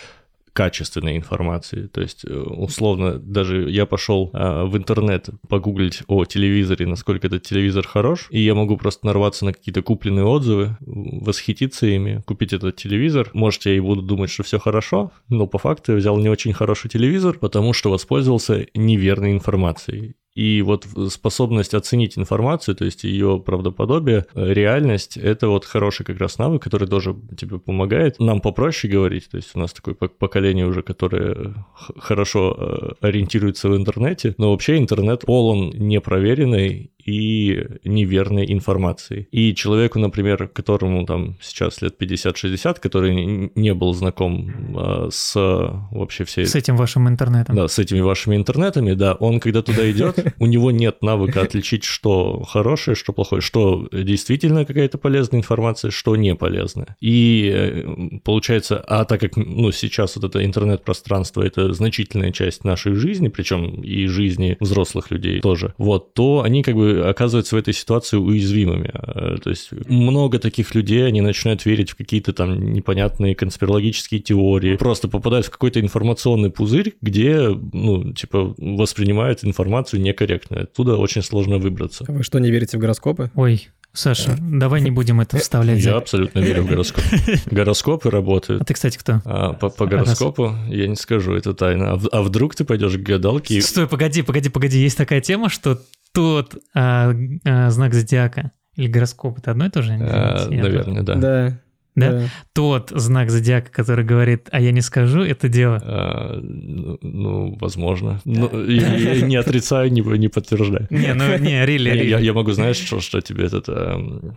качественной 0.56 1.18
информации. 1.18 1.88
То 1.88 2.00
есть, 2.00 2.24
э, 2.26 2.34
условно, 2.34 3.20
даже 3.20 3.70
я 3.70 3.86
пошел 3.86 4.30
а, 4.32 4.64
в 4.64 4.78
интернет 4.78 5.30
погуглить 5.50 6.04
о 6.08 6.24
телевизоре, 6.24 6.88
насколько 6.88 7.28
этот 7.28 7.44
телевизор 7.44 7.86
хорош, 7.86 8.28
и 8.30 8.40
я 8.40 8.56
могу 8.56 8.78
просто 8.78 9.06
нарваться 9.06 9.44
на 9.44 9.52
какие-то 9.52 9.82
купленные 9.82 10.24
отзывы, 10.24 10.78
восхититься 10.80 11.88
ими, 11.88 12.24
купить 12.26 12.54
этот 12.54 12.78
телевизор. 12.78 13.30
Может, 13.34 13.66
я 13.66 13.74
и 13.76 13.82
буду 13.82 14.02
думать, 14.02 14.30
что 14.30 14.44
все 14.44 14.58
хорошо, 14.58 15.12
но 15.28 15.46
по 15.46 15.58
факту 15.58 15.92
я 15.92 15.98
взял 15.98 16.18
не 16.18 16.30
очень 16.30 16.54
хороший 16.54 16.90
телевизор, 16.90 17.38
потому 17.38 17.74
что 17.74 17.92
воспользовался 17.92 18.66
неверной 18.74 19.34
информацией. 19.34 20.16
И 20.36 20.62
вот 20.62 20.86
способность 21.10 21.74
оценить 21.74 22.18
информацию, 22.18 22.76
то 22.76 22.84
есть 22.84 23.06
ее 23.06 23.42
правдоподобие, 23.44 24.26
э, 24.36 24.54
реальность, 24.54 25.16
это 25.16 25.48
вот 25.48 25.64
хороший 25.64 26.06
как 26.06 26.20
раз 26.20 26.38
навык, 26.38 26.62
который 26.62 26.90
тоже 26.90 27.16
тебе 27.38 27.58
помогает. 27.58 28.20
Нам 28.20 28.42
попроще 28.42 28.92
говорить, 28.92 29.30
то 29.30 29.38
есть 29.38 29.52
у 29.56 29.60
нас 29.60 29.72
такое 29.72 29.96
поколение 29.96 30.66
уже, 30.66 30.82
которое 30.82 31.66
хорошо 31.98 32.56
э, 32.58 33.08
ориентируется 33.08 33.70
в 33.70 33.78
интернете, 33.78 34.36
но 34.38 34.52
вообще 34.52 34.78
интернет 34.78 35.22
полон 35.22 35.70
непроверенной 35.70 36.92
и 37.06 37.64
неверной 37.84 38.52
информации. 38.52 39.28
И 39.32 39.54
человеку, 39.54 40.00
например, 40.00 40.48
которому 40.48 41.06
там 41.06 41.38
сейчас 41.42 41.82
лет 41.82 41.96
50-60, 42.02 42.80
который 42.80 43.52
не 43.56 43.74
был 43.74 43.94
знаком 43.94 44.52
а, 44.76 45.10
с 45.12 45.34
вообще 45.36 46.24
всей... 46.26 46.46
С 46.46 46.56
этим 46.56 46.76
вашим 46.76 47.08
интернетом. 47.08 47.56
Да, 47.56 47.68
с 47.68 47.78
этими 47.78 48.00
вашими 48.00 48.36
интернетами, 48.36 48.94
да, 48.94 49.14
он 49.14 49.40
когда 49.40 49.62
туда 49.62 49.90
идет, 49.90 50.34
у 50.40 50.48
него 50.48 50.72
нет 50.72 51.02
навыка 51.02 51.42
отличить, 51.42 51.84
что 51.84 52.44
хорошее, 52.44 52.96
что 52.96 53.14
плохое, 53.14 53.42
что 53.42 53.88
действительно 53.92 54.66
какая-то 54.66 54.98
полезная 54.98 55.40
информация, 55.40 55.92
что 55.92 56.16
не 56.16 56.36
полезная. 56.36 56.96
И 57.02 57.52
э, 57.54 58.20
получается, 58.24 58.80
а 58.80 59.06
так 59.06 59.22
как, 59.22 59.38
ну, 59.38 59.72
сейчас 59.72 60.16
вот 60.16 60.26
это 60.26 60.44
интернет-пространство, 60.44 61.44
это 61.44 61.72
значительная 61.74 62.32
часть 62.32 62.64
нашей 62.64 62.96
жизни, 62.96 63.28
причем 63.28 63.84
и 63.84 64.08
жизни 64.08 64.58
взрослых 64.60 65.12
людей 65.12 65.40
тоже, 65.42 65.74
вот, 65.78 66.14
то 66.14 66.42
они 66.42 66.64
как 66.64 66.76
бы 66.76 66.95
оказываются 67.02 67.56
в 67.56 67.60
этой 67.60 67.74
ситуации 67.74 68.18
уязвимыми. 68.18 68.92
Э, 68.94 69.38
то 69.42 69.50
есть 69.50 69.72
много 69.88 70.40
таких 70.40 70.74
людей, 70.76 71.06
они 71.06 71.22
начинают 71.22 71.66
верить 71.66 71.92
в 71.92 71.96
какие-то 71.96 72.34
там 72.34 72.74
непонятные 72.74 73.36
конспирологические 73.36 74.22
теории, 74.22 74.76
просто 74.76 75.08
попадают 75.08 75.48
в 75.48 75.50
какой-то 75.50 75.80
информационный 75.80 76.50
пузырь, 76.50 76.96
где, 77.02 77.50
ну, 77.74 78.14
типа, 78.14 78.54
воспринимают 78.58 79.44
информацию 79.44 80.02
некорректно. 80.02 80.62
Оттуда 80.62 80.98
очень 80.98 81.22
сложно 81.22 81.58
выбраться. 81.58 82.06
А 82.08 82.12
вы 82.12 82.24
что, 82.24 82.40
не 82.40 82.52
верите 82.52 82.78
в 82.78 82.82
гороскопы? 82.82 83.32
Ой, 83.36 83.70
Саша, 83.96 84.36
давай 84.40 84.82
не 84.82 84.92
будем 84.92 85.22
это 85.22 85.38
вставлять. 85.38 85.82
Я 85.82 85.96
абсолютно 85.96 86.40
верю 86.40 86.64
в 86.64 86.68
гороскоп. 86.68 87.04
Гороскопы 87.52 88.10
работают. 88.10 88.62
А 88.62 88.66
ты, 88.66 88.74
кстати, 88.74 88.98
кто? 88.98 89.22
А, 89.24 89.54
по, 89.54 89.70
по 89.70 89.86
гороскопу 89.86 90.54
я 90.68 90.88
не 90.88 90.96
скажу, 90.96 91.34
это 91.34 91.54
тайна. 91.54 91.94
А, 91.94 92.02
а 92.12 92.22
вдруг 92.22 92.56
ты 92.56 92.66
пойдешь 92.66 92.98
к 92.98 93.02
гадалке? 93.02 93.62
Стой, 93.62 93.88
погоди, 93.88 94.22
погоди, 94.22 94.50
погоди. 94.50 94.80
Есть 94.80 94.98
такая 94.98 95.22
тема, 95.22 95.50
что 95.50 95.82
тот 96.16 96.56
а, 96.74 97.14
а, 97.44 97.70
знак 97.70 97.94
зодиака 97.94 98.52
или 98.76 98.88
гороскоп 98.88 99.40
это 99.40 99.52
одно 99.52 99.66
и 99.66 99.70
то 99.70 99.82
же? 99.82 99.94
А, 99.94 100.48
наверное, 100.50 101.04
да. 101.04 101.16
Да. 101.16 101.60
Да? 101.96 102.12
да? 102.12 102.30
Тот 102.54 102.92
знак 102.94 103.32
зодиака, 103.32 103.72
который 103.72 104.04
говорит, 104.04 104.50
а 104.52 104.60
я 104.60 104.72
не 104.72 104.82
скажу, 104.82 105.22
это 105.22 105.48
дело. 105.48 105.82
А, 105.82 106.40
ну, 106.42 107.58
возможно. 107.60 108.22
Ну, 108.26 108.68
я, 108.68 108.96
я 108.96 109.22
не 109.22 109.38
отрицаю, 109.38 109.92
не, 109.92 110.02
не 110.02 110.28
подтверждаю. 110.28 110.88
Не, 110.90 111.14
ну 111.14 111.38
не, 111.38 111.66
рили, 111.66 111.92
really, 111.96 112.08
я, 112.08 112.20
я 112.20 112.34
могу, 112.34 112.52
знаешь, 112.52 112.78
что, 112.78 113.00
что 113.00 113.22
тебе 113.22 113.46
этот, 113.46 113.70
э, 113.70 113.96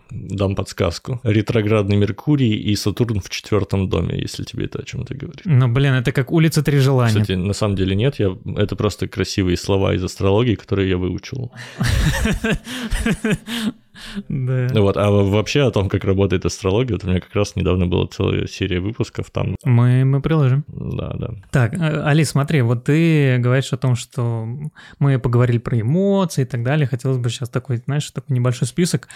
дам 0.09 0.55
подсказку. 0.55 1.19
Ретроградный 1.23 1.97
Меркурий 1.97 2.53
и 2.53 2.75
Сатурн 2.75 3.19
в 3.19 3.29
четвертом 3.29 3.89
доме, 3.89 4.19
если 4.19 4.43
тебе 4.43 4.65
это 4.65 4.79
о 4.79 4.83
чем-то 4.83 5.15
говорит. 5.15 5.41
Ну, 5.45 5.67
блин, 5.67 5.93
это 5.93 6.11
как 6.11 6.31
улица 6.31 6.63
Три 6.63 6.79
Желания. 6.79 7.21
Кстати, 7.21 7.33
на 7.33 7.53
самом 7.53 7.75
деле 7.75 7.95
нет, 7.95 8.19
я, 8.19 8.37
это 8.57 8.75
просто 8.75 9.07
красивые 9.07 9.57
слова 9.57 9.93
из 9.93 10.03
астрологии, 10.03 10.55
которые 10.55 10.89
я 10.89 10.97
выучил. 10.97 11.51
Да. 14.27 14.67
Вот, 14.73 14.97
а 14.97 15.09
вообще 15.09 15.61
о 15.61 15.71
том, 15.71 15.89
как 15.89 16.03
работает 16.03 16.45
астрология, 16.45 16.95
вот 16.95 17.03
у 17.03 17.07
меня 17.07 17.19
как 17.19 17.33
раз 17.35 17.55
недавно 17.55 17.87
была 17.87 18.07
целая 18.07 18.47
серия 18.47 18.79
выпусков 18.79 19.31
там. 19.31 19.55
Мы, 19.63 20.05
мы 20.05 20.21
приложим. 20.21 20.63
Да, 20.67 21.13
да. 21.17 21.29
Так, 21.51 21.73
э, 21.73 22.01
Али, 22.03 22.23
смотри, 22.23 22.61
вот 22.61 22.85
ты 22.85 23.37
говоришь 23.37 23.73
о 23.73 23.77
том, 23.77 23.95
что 23.95 24.47
мы 24.99 25.19
поговорили 25.19 25.57
про 25.57 25.79
эмоции 25.79 26.43
и 26.43 26.45
так 26.45 26.63
далее. 26.63 26.87
Хотелось 26.87 27.17
бы 27.17 27.29
сейчас 27.29 27.49
такой, 27.49 27.77
знаешь, 27.77 28.09
такой 28.11 28.35
небольшой 28.35 28.67
список. 28.67 29.07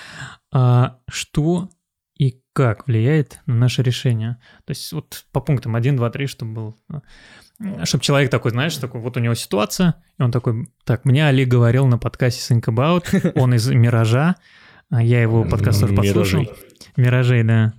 А 0.51 0.97
что 1.09 1.69
и 2.17 2.41
как 2.53 2.87
влияет 2.87 3.41
на 3.45 3.55
наше 3.55 3.83
решение? 3.83 4.37
То 4.65 4.71
есть 4.71 4.91
вот 4.93 5.25
по 5.31 5.41
пунктам 5.41 5.75
1, 5.75 5.95
2, 5.95 6.09
3, 6.09 6.27
чтобы 6.27 6.53
был 6.53 6.75
чтобы 7.83 8.03
человек 8.03 8.29
такой, 8.29 8.51
знаешь, 8.51 8.75
такой, 8.77 9.01
вот 9.01 9.15
у 9.17 9.19
него 9.19 9.35
ситуация, 9.35 9.95
и 10.17 10.23
он 10.23 10.31
такой, 10.31 10.67
так, 10.85 11.05
мне 11.05 11.27
Али 11.27 11.45
говорил 11.45 11.85
на 11.85 11.97
подкасте 11.97 12.53
Think 12.53 12.65
About, 12.65 13.31
он 13.35 13.53
из 13.53 13.67
«Миража», 13.69 14.35
я 15.01 15.21
его 15.21 15.43
подкаст 15.43 15.81
тоже 15.81 15.93
подслушал. 15.93 16.45
Миражей, 16.95 17.43
да. 17.43 17.73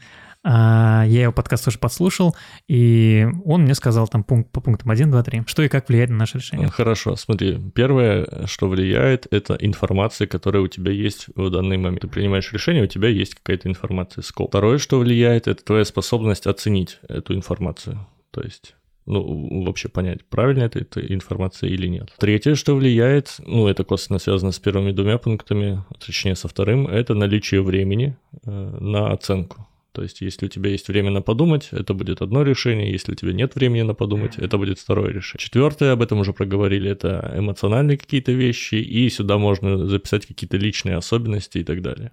А, 0.47 1.05
я 1.07 1.23
его 1.23 1.33
подкаст 1.33 1.65
тоже 1.65 1.79
подслушал, 1.79 2.37
и 2.69 3.27
он 3.47 3.63
мне 3.63 3.75
сказал 3.75 4.07
там 4.09 4.23
пункт, 4.23 4.53
по 4.53 4.61
пунктам 4.61 4.91
1, 4.91 5.11
2, 5.11 5.23
3, 5.23 5.43
что 5.47 5.63
и 5.63 5.69
как 5.69 5.89
влияет 5.89 6.11
на 6.11 6.19
наше 6.19 6.37
решение. 6.37 6.69
Хорошо, 6.69 7.17
смотри. 7.17 7.59
Первое, 7.75 8.47
что 8.47 8.69
влияет, 8.69 9.27
это 9.33 9.57
информация, 9.59 10.27
которая 10.27 10.63
у 10.63 10.69
тебя 10.69 10.93
есть 10.93 11.29
в 11.35 11.49
данный 11.49 11.79
момент. 11.79 12.03
Ты 12.03 12.09
принимаешь 12.09 12.53
решение, 12.53 12.85
у 12.85 12.89
тебя 12.89 13.09
есть 13.09 13.37
какая-то 13.37 13.71
информация, 13.71 14.21
скоп. 14.21 14.51
Второе, 14.51 14.77
что 14.77 14.99
влияет, 14.99 15.49
это 15.49 15.65
твоя 15.65 15.87
способность 15.87 16.47
оценить 16.47 16.99
эту 17.09 17.35
информацию. 17.35 18.07
То 18.31 18.43
есть 18.43 18.75
ну, 19.07 19.65
вообще 19.65 19.89
понять, 19.89 20.25
правильно 20.25 20.63
это, 20.63 20.79
это 20.79 21.01
информация 21.01 21.69
или 21.69 21.87
нет. 21.87 22.13
Третье, 22.19 22.55
что 22.55 22.75
влияет, 22.75 23.37
ну, 23.39 23.67
это 23.69 23.85
косвенно 23.85 24.19
связано 24.19 24.53
с 24.53 24.59
первыми 24.59 24.93
двумя 24.93 25.19
пунктами, 25.19 25.85
точнее 26.05 26.37
со 26.37 26.49
вторым, 26.49 26.87
это 26.87 27.15
наличие 27.15 27.63
времени 27.63 28.17
э, 28.45 28.51
на 28.81 29.13
оценку. 29.13 29.67
То 29.95 30.03
есть, 30.03 30.23
если 30.23 30.47
у 30.47 30.49
тебя 30.49 30.71
есть 30.71 30.89
время 30.89 31.13
на 31.13 31.23
подумать, 31.23 31.69
это 31.71 31.95
будет 31.95 32.21
одно 32.21 32.43
решение. 32.43 32.91
Если 32.91 33.13
у 33.13 33.15
тебя 33.15 33.33
нет 33.33 33.55
времени 33.55 33.83
на 33.83 33.95
подумать, 33.95 34.39
это 34.39 34.59
будет 34.59 34.81
второе 34.81 35.13
решение. 35.13 35.45
Четвертое, 35.45 35.93
об 35.93 36.03
этом 36.03 36.19
уже 36.19 36.33
проговорили, 36.33 36.91
это 36.91 37.33
эмоциональные 37.37 37.97
какие-то 37.97 38.33
вещи, 38.33 38.75
и 38.75 39.09
сюда 39.09 39.39
можно 39.39 39.87
записать 39.87 40.27
какие-то 40.27 40.57
личные 40.57 40.97
особенности 40.97 41.59
и 41.59 41.65
так 41.65 41.81
далее. 41.81 42.11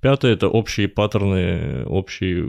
Пятое– 0.00 0.32
это 0.34 0.48
общие 0.48 0.88
паттерны, 0.88 1.84
общие, 1.86 2.44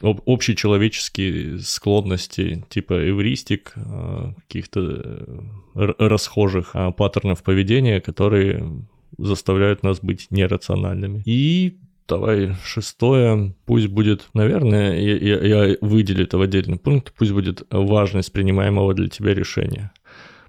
об, 0.00 0.40
человеческие 0.40 1.58
склонности, 1.58 2.64
типа 2.68 3.08
эвристик, 3.08 3.72
а, 3.76 4.34
каких-то 4.46 5.26
расхожих 5.74 6.70
а, 6.74 6.92
паттернов 6.92 7.42
поведения, 7.42 8.00
которые 8.00 8.84
заставляют 9.18 9.82
нас 9.82 9.98
быть 10.00 10.28
нерациональными. 10.30 11.22
И 11.24 11.78
Давай 12.08 12.54
шестое, 12.64 13.52
пусть 13.64 13.88
будет, 13.88 14.28
наверное, 14.32 14.96
я, 15.00 15.16
я, 15.16 15.66
я 15.66 15.76
выделю 15.80 16.22
это 16.22 16.38
в 16.38 16.40
отдельный 16.40 16.78
пункт, 16.78 17.12
пусть 17.16 17.32
будет 17.32 17.64
важность 17.68 18.32
принимаемого 18.32 18.94
для 18.94 19.08
тебя 19.08 19.34
решения. 19.34 19.90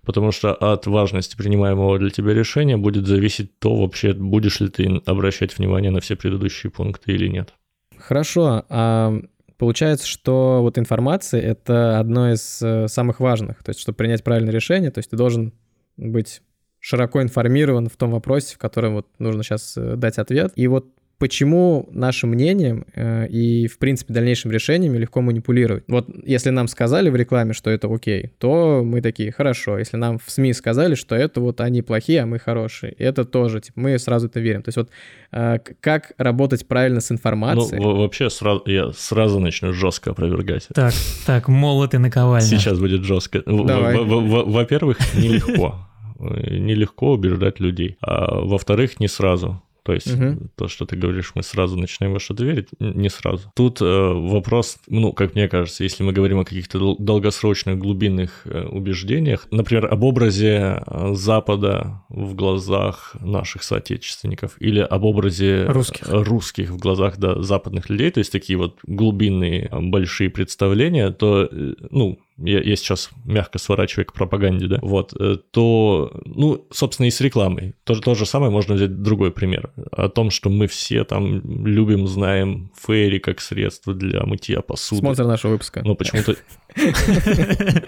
Потому 0.07 0.31
что 0.31 0.53
от 0.53 0.87
важности 0.87 1.35
принимаемого 1.35 1.99
для 1.99 2.09
тебя 2.09 2.33
решения 2.33 2.77
будет 2.77 3.05
зависеть 3.05 3.59
то, 3.59 3.75
вообще 3.75 4.13
будешь 4.13 4.61
ли 4.61 4.69
ты 4.69 5.01
обращать 5.05 5.57
внимание 5.57 5.91
на 5.91 5.99
все 5.99 6.15
предыдущие 6.15 6.71
пункты 6.71 7.11
или 7.11 7.27
нет. 7.27 7.53
Хорошо, 7.97 8.63
а 8.69 9.19
получается, 9.57 10.07
что 10.07 10.59
вот 10.61 10.77
информация— 10.77 11.41
это 11.41 11.99
одно 11.99 12.31
из 12.31 12.61
э, 12.61 12.87
самых 12.87 13.19
важных. 13.19 13.61
То 13.65 13.71
есть, 13.71 13.81
чтобы 13.81 13.97
принять 13.97 14.23
правильное 14.23 14.53
решение, 14.53 14.91
то 14.91 14.99
есть 14.99 15.09
ты 15.09 15.17
должен 15.17 15.53
быть 15.97 16.41
широко 16.79 17.21
информирован 17.21 17.89
в 17.89 17.97
том 17.97 18.11
вопросе, 18.11 18.55
в 18.55 18.59
котором 18.59 18.93
вот 18.93 19.07
нужно 19.19 19.43
сейчас 19.43 19.75
э, 19.75 19.97
дать 19.97 20.19
ответ. 20.19 20.53
И 20.55 20.67
вот 20.67 20.87
почему 21.17 21.89
нашим 21.91 22.31
мнением 22.31 22.85
э, 22.93 23.27
и, 23.27 23.67
в 23.67 23.77
принципе, 23.77 24.13
дальнейшим 24.13 24.51
решениями 24.51 24.97
легко 24.97 25.21
манипулировать. 25.21 25.83
Вот 25.87 26.07
если 26.23 26.51
нам 26.51 26.67
сказали 26.67 27.09
в 27.09 27.15
рекламе, 27.15 27.53
что 27.53 27.69
это 27.69 27.93
окей, 27.93 28.31
то 28.37 28.83
мы 28.83 29.01
такие, 29.01 29.31
хорошо. 29.31 29.79
Если 29.79 29.97
нам 29.97 30.19
в 30.19 30.29
СМИ 30.29 30.53
сказали, 30.53 30.95
что 30.95 31.15
это 31.15 31.41
вот 31.41 31.61
они 31.61 31.81
плохие, 31.81 32.21
а 32.21 32.25
мы 32.25 32.39
хорошие, 32.39 32.93
это 32.93 33.25
тоже, 33.25 33.61
типа, 33.61 33.79
мы 33.79 33.99
сразу 33.99 34.27
это 34.27 34.39
верим. 34.39 34.61
То 34.61 34.69
есть 34.69 34.77
вот 34.77 34.89
э, 35.31 35.59
как 35.79 36.11
работать 36.17 36.67
правильно 36.67 37.01
с 37.01 37.11
информацией? 37.11 37.79
Ну, 37.81 37.95
вообще, 37.95 38.29
сразу, 38.29 38.63
я 38.65 38.91
сразу 38.93 39.39
начну 39.39 39.73
жестко 39.73 40.11
опровергать. 40.11 40.67
Так, 40.73 40.93
так, 41.25 41.47
молот 41.47 41.93
и 41.93 41.97
наковальня. 41.97 42.47
Сейчас 42.47 42.79
будет 42.79 43.03
жестко. 43.03 43.41
Во-первых, 43.45 44.97
нелегко 45.15 45.75
нелегко 46.19 47.13
убеждать 47.13 47.59
людей. 47.59 47.97
А 48.01 48.39
во-вторых, 48.39 48.99
не 48.99 49.07
сразу. 49.07 49.61
То 49.87 49.93
есть 49.93 50.13
угу. 50.13 50.49
то, 50.57 50.67
что 50.67 50.85
ты 50.85 50.97
говоришь, 50.97 51.31
мы 51.33 51.43
сразу 51.43 51.77
начинаем 51.77 52.11
во 52.11 52.19
что-то 52.19 52.43
верить, 52.43 52.67
не 52.77 53.07
сразу. 53.07 53.49
Тут 53.55 53.81
э, 53.81 53.85
вопрос, 53.85 54.79
ну, 54.87 55.13
как 55.13 55.33
мне 55.33 55.47
кажется, 55.47 55.85
если 55.85 56.03
мы 56.03 56.11
говорим 56.11 56.39
о 56.39 56.43
каких-то 56.43 56.97
долгосрочных 56.99 57.77
глубинных 57.77 58.41
э, 58.43 58.65
убеждениях, 58.65 59.47
например, 59.49 59.85
об 59.85 60.03
образе 60.03 60.83
э, 60.85 61.13
Запада 61.13 62.03
в 62.09 62.35
глазах 62.35 63.15
наших 63.21 63.63
соотечественников 63.63 64.57
или 64.59 64.81
об 64.81 65.05
образе 65.05 65.63
русских, 65.67 66.05
русских 66.09 66.71
в 66.71 66.77
глазах 66.79 67.17
да, 67.17 67.41
западных 67.41 67.89
людей, 67.89 68.11
то 68.11 68.17
есть 68.17 68.33
такие 68.33 68.59
вот 68.59 68.79
глубинные 68.83 69.69
большие 69.71 70.29
представления, 70.29 71.11
то, 71.11 71.47
э, 71.49 71.75
ну, 71.91 72.19
я, 72.37 72.61
я 72.61 72.75
сейчас 72.75 73.09
мягко 73.25 73.57
сворачиваю 73.59 74.05
к 74.05 74.13
пропаганде, 74.13 74.67
да, 74.67 74.79
вот, 74.81 75.13
э, 75.19 75.37
то, 75.51 76.11
ну, 76.25 76.67
собственно, 76.71 77.07
и 77.07 77.11
с 77.11 77.19
рекламой. 77.21 77.75
То, 77.83 77.95
то 77.95 78.15
же 78.15 78.25
самое 78.25 78.51
можно 78.51 78.75
взять 78.75 79.01
другой 79.01 79.31
пример. 79.31 79.71
О 79.91 80.09
том, 80.09 80.29
что 80.29 80.49
мы 80.49 80.67
все 80.67 81.03
там 81.03 81.65
любим, 81.65 82.07
знаем 82.07 82.71
фейри 82.79 83.19
как 83.19 83.41
средство 83.41 83.93
для 83.93 84.23
мытья 84.23 84.61
посуды. 84.61 85.01
Спонсор 85.01 85.25
нашего 85.25 85.51
выпуска. 85.53 85.81
Но 85.83 85.95
почему-то... 85.95 86.35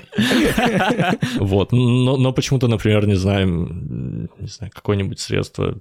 Вот, 1.39 1.71
но 1.71 2.33
почему-то, 2.33 2.67
например, 2.67 3.07
не 3.07 3.15
знаем, 3.15 4.29
не 4.39 4.47
знаю, 4.47 4.71
какое-нибудь 4.73 5.19
средство 5.19 5.79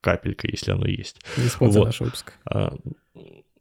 капелька, 0.00 0.48
если 0.50 0.72
оно 0.72 0.86
есть. 0.86 1.16
Не 1.36 1.48
спонсор 1.48 1.86
нашего 1.86 2.06
выпуска. 2.06 2.32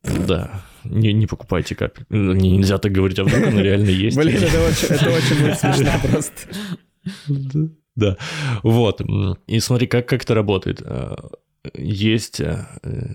Да, 0.03 0.61
не, 0.83 1.13
не 1.13 1.27
покупайте 1.27 1.75
капель. 1.75 2.05
Не, 2.09 2.57
нельзя 2.57 2.77
так 2.77 2.91
говорить, 2.91 3.19
а 3.19 3.23
вдруг 3.23 3.47
оно 3.47 3.61
реально 3.61 3.89
есть. 3.89 4.17
Блин, 4.17 4.41
это 4.41 4.61
очень, 4.61 4.87
это 4.87 5.09
очень 5.09 5.41
будет 5.41 5.59
смешно 5.59 5.91
просто. 6.03 6.31
Да, 7.95 8.17
вот. 8.63 9.01
И 9.47 9.59
смотри, 9.59 9.87
как, 9.87 10.07
как 10.07 10.23
это 10.23 10.35
работает 10.35 10.81
есть 11.73 12.39
э, 12.39 12.65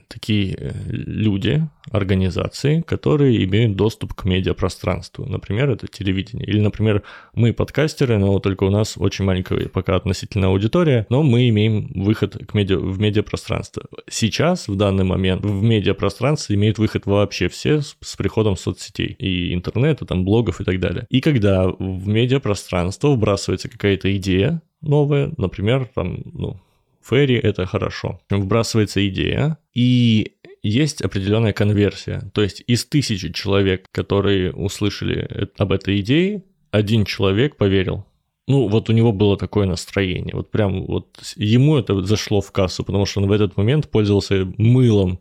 такие 0.09 0.55
э, 0.59 0.73
люди, 0.91 1.69
организации, 1.91 2.81
которые 2.83 3.45
имеют 3.45 3.77
доступ 3.77 4.15
к 4.15 4.25
медиапространству. 4.25 5.27
Например, 5.27 5.71
это 5.71 5.87
телевидение. 5.87 6.47
Или, 6.47 6.61
например, 6.61 7.03
мы 7.35 7.53
подкастеры, 7.53 8.19
но 8.19 8.39
только 8.39 8.65
у 8.65 8.71
нас 8.71 8.95
очень 8.97 9.25
маленькая 9.25 9.69
пока 9.69 9.97
относительно 9.97 10.49
аудитория, 10.49 11.07
но 11.11 11.23
мы 11.23 11.49
имеем 11.49 11.91
выход 11.95 12.37
к 12.47 12.55
медиа, 12.55 12.79
в 12.79 13.01
медиапространство. 13.01 13.85
Сейчас, 14.09 14.69
в 14.69 14.77
данный 14.77 15.05
момент, 15.05 15.45
в 15.45 15.63
медиапространство 15.63 16.55
имеют 16.55 16.79
выход 16.79 17.07
вообще 17.07 17.49
все 17.49 17.81
с, 17.81 17.97
с 18.01 18.17
приходом 18.17 18.57
соцсетей 18.57 19.17
и 19.19 19.53
интернета, 19.55 20.07
там, 20.07 20.25
блогов 20.25 20.61
и 20.61 20.65
так 20.65 20.81
далее. 20.81 21.07
И 21.11 21.21
когда 21.21 21.69
в 21.69 22.07
медиапространство 22.09 23.09
вбрасывается 23.09 23.69
какая-то 23.69 24.15
идея 24.17 24.63
новая, 24.81 25.33
например, 25.37 25.89
там, 25.95 26.23
ну, 26.33 26.61
Ферри— 27.05 27.35
это 27.43 27.67
хорошо. 27.67 28.21
Вбрасывается 28.31 29.07
идея, 29.09 29.59
и 29.75 30.33
есть 30.63 31.03
определенная 31.03 31.53
конверсия. 31.53 32.31
То 32.33 32.43
есть 32.43 32.63
из 32.67 32.85
тысячи 32.85 33.33
человек, 33.33 33.87
которые 33.91 34.53
услышали 34.53 35.51
об 35.59 35.73
этой 35.73 36.01
идее, 36.01 36.45
один 36.71 37.05
человек 37.05 37.57
поверил. 37.57 38.07
Ну, 38.49 38.69
вот 38.69 38.91
у 38.91 38.93
него 38.93 39.13
было 39.13 39.37
такое 39.37 39.67
настроение. 39.67 40.35
Вот 40.35 40.51
прям 40.51 40.85
вот 40.87 41.21
ему 41.37 41.77
это 41.79 42.03
зашло 42.03 42.41
в 42.41 42.51
кассу, 42.51 42.85
потому 42.85 43.07
что 43.07 43.21
он 43.21 43.29
в 43.29 43.33
этот 43.33 43.57
момент 43.57 43.89
пользовался 43.91 44.53
мылом, 44.57 45.21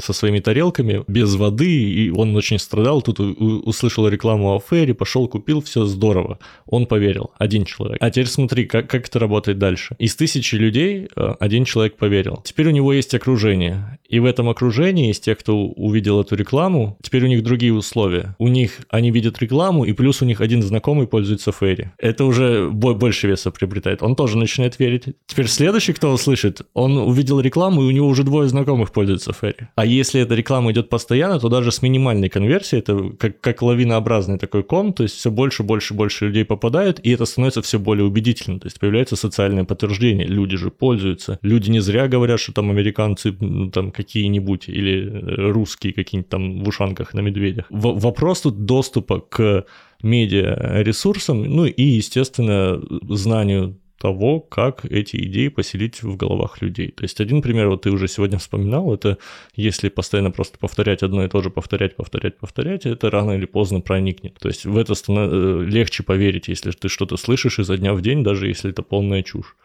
со 0.00 0.12
своими 0.12 0.40
тарелками 0.40 1.04
без 1.06 1.34
воды, 1.34 1.70
и 1.70 2.10
он 2.10 2.34
очень 2.36 2.58
страдал. 2.58 3.02
Тут 3.02 3.20
услышал 3.20 4.08
рекламу 4.08 4.54
о 4.54 4.60
Ферри, 4.60 4.92
пошел, 4.92 5.28
купил, 5.28 5.60
все 5.60 5.84
здорово. 5.84 6.38
Он 6.66 6.86
поверил, 6.86 7.30
один 7.38 7.64
человек. 7.64 7.98
А 8.00 8.10
теперь 8.10 8.26
смотри, 8.26 8.66
как, 8.66 8.88
как 8.88 9.08
это 9.08 9.18
работает 9.18 9.58
дальше. 9.58 9.96
Из 9.98 10.16
тысячи 10.16 10.54
людей 10.54 11.08
а, 11.16 11.36
один 11.40 11.64
человек 11.64 11.96
поверил. 11.96 12.40
Теперь 12.44 12.68
у 12.68 12.70
него 12.70 12.92
есть 12.92 13.14
окружение. 13.14 13.98
И 14.08 14.20
в 14.20 14.24
этом 14.24 14.48
окружении 14.48 15.10
из 15.10 15.20
тех, 15.20 15.38
кто 15.38 15.66
увидел 15.66 16.20
эту 16.20 16.34
рекламу, 16.34 16.98
теперь 17.02 17.24
у 17.24 17.28
них 17.28 17.42
другие 17.42 17.74
условия. 17.74 18.34
У 18.38 18.48
них 18.48 18.80
они 18.88 19.10
видят 19.10 19.38
рекламу, 19.40 19.84
и 19.84 19.92
плюс 19.92 20.22
у 20.22 20.24
них 20.24 20.40
один 20.40 20.62
знакомый 20.62 21.06
пользуется 21.06 21.52
Ферри. 21.52 21.90
Это 21.98 22.24
уже 22.24 22.70
больше 22.70 23.28
веса 23.28 23.50
приобретает. 23.50 24.02
Он 24.02 24.16
тоже 24.16 24.38
начинает 24.38 24.78
верить. 24.78 25.04
Теперь 25.26 25.46
следующий, 25.46 25.92
кто 25.92 26.10
услышит, 26.10 26.62
он 26.72 26.96
увидел 26.96 27.40
рекламу, 27.40 27.82
и 27.82 27.86
у 27.86 27.90
него 27.90 28.08
уже 28.08 28.24
двое 28.24 28.48
знакомых 28.48 28.92
пользуются 28.92 29.32
Ферри. 29.32 29.68
А 29.76 29.84
если 29.84 30.22
эта 30.22 30.34
реклама 30.34 30.72
идет 30.72 30.88
постоянно, 30.88 31.38
то 31.38 31.50
даже 31.50 31.70
с 31.70 31.82
минимальной 31.82 32.30
конверсией, 32.30 32.80
это 32.80 33.10
как, 33.18 33.40
как 33.40 33.60
лавинообразный 33.62 34.38
такой 34.38 34.62
ком, 34.62 34.94
то 34.94 35.02
есть 35.02 35.16
все 35.16 35.30
больше, 35.30 35.62
больше, 35.62 35.92
больше 35.92 36.26
людей 36.26 36.46
попадают, 36.46 36.98
и 37.02 37.10
это 37.10 37.26
становится 37.26 37.60
все 37.60 37.78
более 37.78 38.06
убедительным. 38.06 38.60
То 38.60 38.66
есть 38.66 38.80
появляется 38.80 39.16
социальное 39.16 39.64
подтверждение. 39.64 40.26
Люди 40.26 40.56
же 40.56 40.70
пользуются. 40.70 41.38
Люди 41.42 41.70
не 41.70 41.80
зря 41.80 42.08
говорят, 42.08 42.40
что 42.40 42.52
там 42.52 42.70
американцы 42.70 43.32
там 43.72 43.92
какие-нибудь 43.98 44.68
или 44.68 45.50
русские 45.50 45.92
какие-нибудь 45.92 46.30
там 46.30 46.64
в 46.64 46.68
ушанках 46.68 47.14
на 47.14 47.20
медведях. 47.20 47.66
В- 47.70 47.98
вопрос 47.98 48.42
тут 48.42 48.64
доступа 48.64 49.20
к 49.20 49.64
медиа 50.02 50.82
ресурсам, 50.82 51.42
ну 51.42 51.66
и, 51.66 51.82
естественно, 51.82 52.80
знанию 53.14 53.76
того, 53.98 54.40
как 54.40 54.84
эти 54.84 55.16
идеи 55.16 55.48
поселить 55.48 56.02
в 56.02 56.16
головах 56.16 56.62
людей. 56.62 56.88
То 56.88 57.04
есть 57.04 57.20
один 57.20 57.42
пример, 57.42 57.68
вот 57.68 57.82
ты 57.82 57.90
уже 57.90 58.08
сегодня 58.08 58.38
вспоминал, 58.38 58.94
это 58.94 59.18
если 59.56 59.88
постоянно 59.88 60.30
просто 60.30 60.58
повторять 60.58 61.02
одно 61.02 61.24
и 61.24 61.28
то 61.28 61.42
же, 61.42 61.50
повторять, 61.50 61.96
повторять, 61.96 62.38
повторять, 62.38 62.86
это 62.86 63.10
рано 63.10 63.32
или 63.32 63.46
поздно 63.46 63.80
проникнет. 63.80 64.38
То 64.38 64.48
есть 64.48 64.64
в 64.64 64.76
это 64.76 64.94
э, 65.08 65.64
легче 65.66 66.02
поверить, 66.04 66.48
если 66.48 66.70
ты 66.70 66.88
что-то 66.88 67.16
слышишь 67.16 67.58
изо 67.58 67.76
дня 67.76 67.92
в 67.92 68.00
день, 68.00 68.22
даже 68.22 68.46
если 68.46 68.70
это 68.70 68.82
полная 68.82 69.22
чушь. 69.22 69.56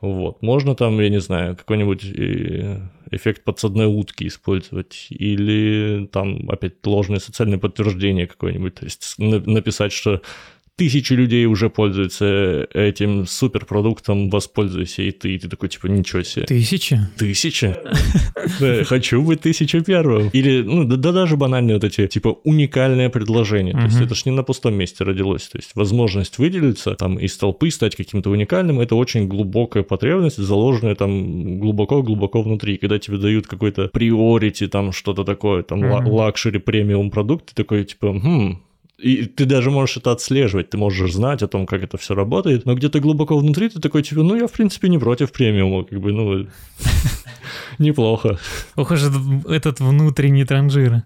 Вот. 0.00 0.42
Можно 0.42 0.74
там, 0.76 1.00
я 1.00 1.08
не 1.08 1.20
знаю, 1.20 1.56
какой-нибудь 1.56 2.04
э, 2.04 2.80
эффект 3.10 3.42
подсадной 3.42 3.86
утки 3.86 4.28
использовать, 4.28 5.06
или 5.10 6.06
там 6.06 6.48
опять 6.50 6.74
ложное 6.86 7.18
социальное 7.18 7.58
подтверждение 7.58 8.28
какое-нибудь, 8.28 8.76
то 8.76 8.84
есть 8.84 9.14
написать, 9.18 9.92
что 9.92 10.22
тысячи 10.78 11.12
людей 11.12 11.44
уже 11.46 11.68
пользуются 11.70 12.68
этим 12.72 13.26
суперпродуктом, 13.26 14.30
воспользуйся 14.30 15.02
и 15.02 15.10
ты. 15.10 15.34
И 15.34 15.38
ты 15.38 15.48
такой, 15.48 15.68
типа, 15.68 15.88
ничего 15.88 16.22
себе. 16.22 16.46
Тысячи? 16.46 17.00
Тысяча? 17.18 17.76
Хочу 18.84 19.22
быть 19.22 19.40
тысяча 19.40 19.80
первым. 19.80 20.30
Или, 20.32 20.62
ну, 20.62 20.84
да 20.84 21.12
даже 21.12 21.36
банальные 21.36 21.74
вот 21.74 21.84
эти, 21.84 22.06
типа, 22.06 22.38
уникальное 22.44 23.10
предложение. 23.10 23.74
То 23.74 23.84
есть 23.84 24.00
это 24.00 24.14
ж 24.14 24.24
не 24.26 24.32
на 24.32 24.44
пустом 24.44 24.74
месте 24.74 25.02
родилось. 25.02 25.48
То 25.48 25.58
есть 25.58 25.72
возможность 25.74 26.38
выделиться 26.38 26.94
там 26.94 27.18
из 27.18 27.36
толпы, 27.36 27.70
стать 27.70 27.96
каким-то 27.96 28.30
уникальным, 28.30 28.80
это 28.80 28.94
очень 28.94 29.26
глубокая 29.26 29.82
потребность, 29.82 30.36
заложенная 30.36 30.94
там 30.94 31.58
глубоко-глубоко 31.58 32.42
внутри. 32.42 32.76
Когда 32.76 33.00
тебе 33.00 33.16
дают 33.18 33.48
какой-то 33.48 33.88
priority, 33.88 34.68
там 34.68 34.92
что-то 34.92 35.24
такое, 35.24 35.64
там 35.64 35.82
luxury 35.82 36.60
премиум 36.60 37.10
продукт, 37.10 37.46
ты 37.46 37.54
такой, 37.54 37.84
типа, 37.84 38.12
хм, 38.12 38.60
и 38.98 39.26
ты 39.26 39.44
даже 39.44 39.70
можешь 39.70 39.96
это 39.96 40.10
отслеживать, 40.10 40.70
ты 40.70 40.76
можешь 40.76 41.12
знать 41.12 41.42
о 41.42 41.48
том, 41.48 41.66
как 41.66 41.84
это 41.84 41.96
все 41.98 42.14
работает, 42.14 42.66
но 42.66 42.74
где-то 42.74 42.98
глубоко 42.98 43.38
внутри 43.38 43.68
ты 43.68 43.80
такой, 43.80 44.02
типа, 44.02 44.22
ну, 44.22 44.34
я, 44.34 44.48
в 44.48 44.52
принципе, 44.52 44.88
не 44.88 44.98
против 44.98 45.30
премиума, 45.30 45.84
как 45.84 46.00
бы, 46.00 46.12
ну, 46.12 46.46
неплохо. 47.78 48.38
Ох 48.74 48.90
уж 48.90 49.02
этот 49.46 49.78
внутренний 49.78 50.44
транжир. 50.44 51.04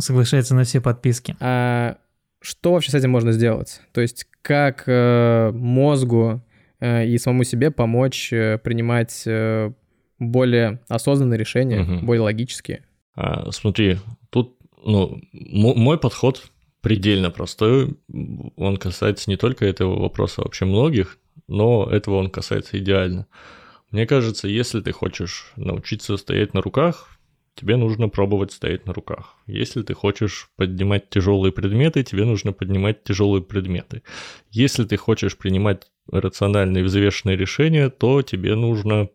Соглашается 0.00 0.56
на 0.56 0.64
все 0.64 0.80
подписки. 0.80 1.36
А 1.38 1.98
что 2.40 2.72
вообще 2.72 2.90
с 2.90 2.94
этим 2.94 3.10
можно 3.10 3.30
сделать? 3.30 3.80
То 3.92 4.00
есть 4.00 4.26
как 4.42 4.82
э, 4.86 5.52
мозгу 5.54 6.42
э, 6.80 7.06
и 7.06 7.16
самому 7.18 7.44
себе 7.44 7.70
помочь 7.70 8.32
э, 8.32 8.58
принимать 8.58 9.26
более 10.18 10.80
осознанные 10.88 11.38
решения, 11.38 12.00
более 12.02 12.22
логические? 12.22 12.82
А, 13.14 13.50
смотри, 13.52 13.98
тут 14.30 14.56
ну, 14.84 15.20
мой 15.32 15.98
подход 15.98 16.50
предельно 16.84 17.30
простой. 17.30 17.96
Он 18.56 18.76
касается 18.76 19.30
не 19.30 19.36
только 19.36 19.64
этого 19.64 19.98
вопроса, 19.98 20.42
вообще 20.42 20.66
многих, 20.66 21.18
но 21.48 21.88
этого 21.90 22.16
он 22.16 22.30
касается 22.30 22.78
идеально. 22.78 23.26
Мне 23.90 24.06
кажется, 24.06 24.48
если 24.48 24.80
ты 24.80 24.92
хочешь 24.92 25.52
научиться 25.56 26.16
стоять 26.18 26.52
на 26.52 26.60
руках, 26.60 27.18
тебе 27.54 27.76
нужно 27.76 28.10
пробовать 28.10 28.52
стоять 28.52 28.86
на 28.86 28.92
руках. 28.92 29.36
Если 29.46 29.82
ты 29.82 29.94
хочешь 29.94 30.50
поднимать 30.56 31.08
тяжелые 31.08 31.52
предметы, 31.52 32.02
тебе 32.02 32.26
нужно 32.26 32.52
поднимать 32.52 33.02
тяжелые 33.02 33.42
предметы. 33.42 34.02
Если 34.50 34.84
ты 34.84 34.98
хочешь 34.98 35.38
принимать 35.38 35.86
рациональные 36.10 36.84
взвешенные 36.84 37.36
решения, 37.36 37.88
то 37.88 38.20
тебе 38.20 38.56
нужно 38.56 39.08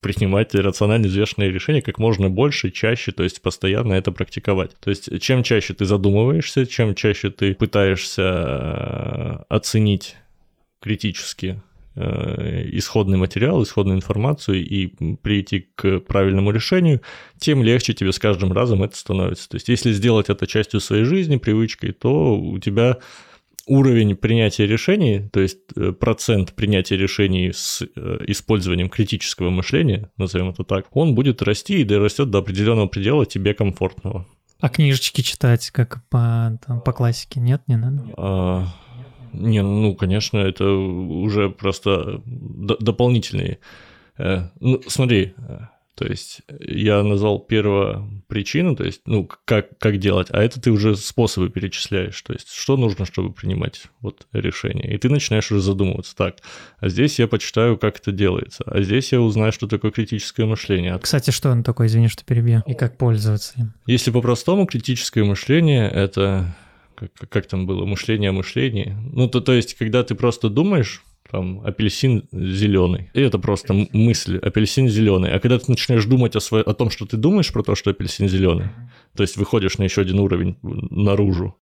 принимать 0.00 0.54
рационально 0.54 1.08
взвешенные 1.08 1.50
решения 1.50 1.82
как 1.82 1.98
можно 1.98 2.30
больше, 2.30 2.70
чаще, 2.70 3.12
то 3.12 3.22
есть 3.22 3.42
постоянно 3.42 3.92
это 3.92 4.12
практиковать. 4.12 4.72
То 4.80 4.90
есть 4.90 5.20
чем 5.20 5.42
чаще 5.42 5.74
ты 5.74 5.84
задумываешься, 5.84 6.66
чем 6.66 6.94
чаще 6.94 7.30
ты 7.30 7.54
пытаешься 7.54 8.22
э, 8.22 9.44
оценить 9.48 10.16
критически 10.80 11.62
э, 11.96 12.68
исходный 12.72 13.18
материал, 13.18 13.62
исходную 13.62 13.98
информацию 13.98 14.64
и 14.64 14.86
прийти 15.16 15.68
к 15.74 16.00
правильному 16.00 16.50
решению, 16.50 17.02
тем 17.38 17.62
легче 17.62 17.92
тебе 17.92 18.12
с 18.12 18.18
каждым 18.18 18.52
разом 18.52 18.82
это 18.82 18.96
становится. 18.96 19.50
То 19.50 19.56
есть 19.56 19.68
если 19.68 19.92
сделать 19.92 20.30
это 20.30 20.46
частью 20.46 20.80
своей 20.80 21.04
жизни, 21.04 21.36
привычкой, 21.36 21.92
то 21.92 22.38
у 22.38 22.58
тебя 22.58 22.98
уровень 23.66 24.16
принятия 24.16 24.66
решений, 24.66 25.28
то 25.32 25.40
есть 25.40 25.58
э, 25.76 25.92
процент 25.92 26.54
принятия 26.54 26.96
решений 26.96 27.52
с 27.52 27.82
э, 27.82 28.18
использованием 28.26 28.88
критического 28.88 29.50
мышления, 29.50 30.10
назовем 30.16 30.50
это 30.50 30.64
так, 30.64 30.86
он 30.92 31.14
будет 31.14 31.42
расти 31.42 31.80
и 31.80 31.84
дорастет 31.84 32.30
до 32.30 32.38
определенного 32.38 32.86
предела 32.86 33.26
тебе 33.26 33.54
комфортного. 33.54 34.26
А 34.60 34.68
книжечки 34.68 35.22
читать, 35.22 35.70
как 35.70 36.02
по, 36.08 36.58
там, 36.66 36.80
по 36.80 36.92
классике, 36.92 37.40
нет, 37.40 37.62
не 37.66 37.76
надо? 37.76 38.02
А, 38.16 38.66
не, 39.32 39.62
ну, 39.62 39.94
конечно, 39.94 40.38
это 40.38 40.70
уже 40.70 41.48
просто 41.50 42.22
дополнительные. 42.26 43.58
Э, 44.18 44.48
ну, 44.60 44.80
смотри, 44.86 45.34
то 46.00 46.06
есть 46.06 46.40
я 46.60 47.02
назвал 47.02 47.40
первую 47.40 48.24
причину, 48.26 48.74
то 48.74 48.84
есть, 48.84 49.02
ну, 49.04 49.28
как, 49.44 49.78
как 49.78 49.98
делать, 49.98 50.28
а 50.30 50.42
это 50.42 50.58
ты 50.58 50.70
уже 50.70 50.96
способы 50.96 51.50
перечисляешь, 51.50 52.22
то 52.22 52.32
есть 52.32 52.50
что 52.50 52.78
нужно, 52.78 53.04
чтобы 53.04 53.34
принимать 53.34 53.82
вот 54.00 54.26
решение. 54.32 54.94
И 54.94 54.96
ты 54.96 55.10
начинаешь 55.10 55.52
уже 55.52 55.60
задумываться, 55.60 56.16
так, 56.16 56.36
а 56.78 56.88
здесь 56.88 57.18
я 57.18 57.28
почитаю, 57.28 57.76
как 57.76 57.98
это 57.98 58.12
делается, 58.12 58.64
а 58.64 58.80
здесь 58.80 59.12
я 59.12 59.20
узнаю, 59.20 59.52
что 59.52 59.66
такое 59.66 59.90
критическое 59.90 60.46
мышление. 60.46 60.98
Кстати, 60.98 61.32
что 61.32 61.50
оно 61.50 61.62
такое, 61.62 61.86
извини, 61.88 62.08
что 62.08 62.24
перебью, 62.24 62.62
и 62.66 62.72
как 62.72 62.96
пользоваться 62.96 63.52
им? 63.58 63.74
Если 63.84 64.10
по-простому, 64.10 64.64
критическое 64.64 65.24
мышление— 65.24 65.86
это 65.90 66.56
как, 66.94 67.10
как 67.28 67.46
там 67.46 67.66
было, 67.66 67.84
мышление 67.84 68.30
о 68.30 68.32
мышлении. 68.32 68.96
Ну, 69.12 69.28
то, 69.28 69.42
то 69.42 69.52
есть, 69.52 69.74
когда 69.74 70.02
ты 70.02 70.14
просто 70.14 70.48
думаешь, 70.48 71.02
там 71.30 71.60
апельсин 71.64 72.28
зеленый. 72.32 73.10
И 73.14 73.20
это 73.20 73.38
просто 73.38 73.74
мысль, 73.92 74.38
апельсин 74.38 74.88
зеленый. 74.88 75.32
А 75.32 75.38
когда 75.38 75.58
ты 75.58 75.70
начинаешь 75.70 76.04
думать 76.04 76.36
о, 76.36 76.40
сво... 76.40 76.60
о 76.60 76.74
том, 76.74 76.90
что 76.90 77.06
ты 77.06 77.16
думаешь 77.16 77.52
про 77.52 77.62
то, 77.62 77.74
что 77.74 77.90
апельсин 77.90 78.28
зеленый, 78.28 78.66
то 79.16 79.22
есть 79.22 79.36
выходишь 79.36 79.78
на 79.78 79.84
еще 79.84 80.02
один 80.02 80.18
уровень 80.18 80.56
наружу, 80.62 81.56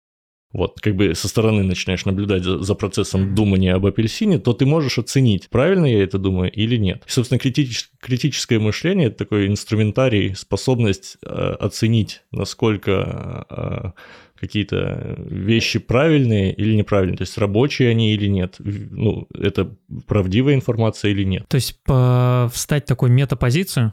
вот, 0.54 0.80
как 0.80 0.94
бы 0.94 1.14
со 1.14 1.26
стороны 1.28 1.64
начинаешь 1.64 2.04
наблюдать 2.04 2.44
за, 2.44 2.60
за 2.60 2.74
процессом 2.74 3.34
думания 3.34 3.74
об 3.74 3.84
апельсине, 3.86 4.38
то 4.38 4.52
ты 4.52 4.66
можешь 4.66 4.98
оценить, 4.98 5.48
правильно 5.50 5.84
я 5.84 6.02
это 6.02 6.16
думаю 6.16 6.50
или 6.50 6.76
нет. 6.76 7.02
И, 7.06 7.10
собственно, 7.10 7.40
критич, 7.40 7.90
критическое 8.00 8.60
мышление– 8.60 9.06
это 9.08 9.18
такой 9.18 9.48
инструментарий, 9.48 10.34
способность 10.36 11.18
э, 11.22 11.28
оценить, 11.28 12.22
насколько 12.30 13.46
э, 13.50 13.90
какие-то 14.38 15.16
вещи 15.18 15.80
правильные 15.80 16.54
или 16.54 16.76
неправильные, 16.76 17.16
то 17.16 17.22
есть 17.22 17.36
рабочие 17.36 17.90
они 17.90 18.14
или 18.14 18.28
нет, 18.28 18.56
ну, 18.58 19.26
это 19.36 19.74
правдивая 20.06 20.54
информация 20.54 21.10
или 21.10 21.24
нет. 21.24 21.48
То 21.48 21.56
есть 21.56 21.82
по, 21.82 22.48
встать 22.54 22.84
в 22.84 22.88
такую 22.88 23.10
метапозицию 23.10 23.92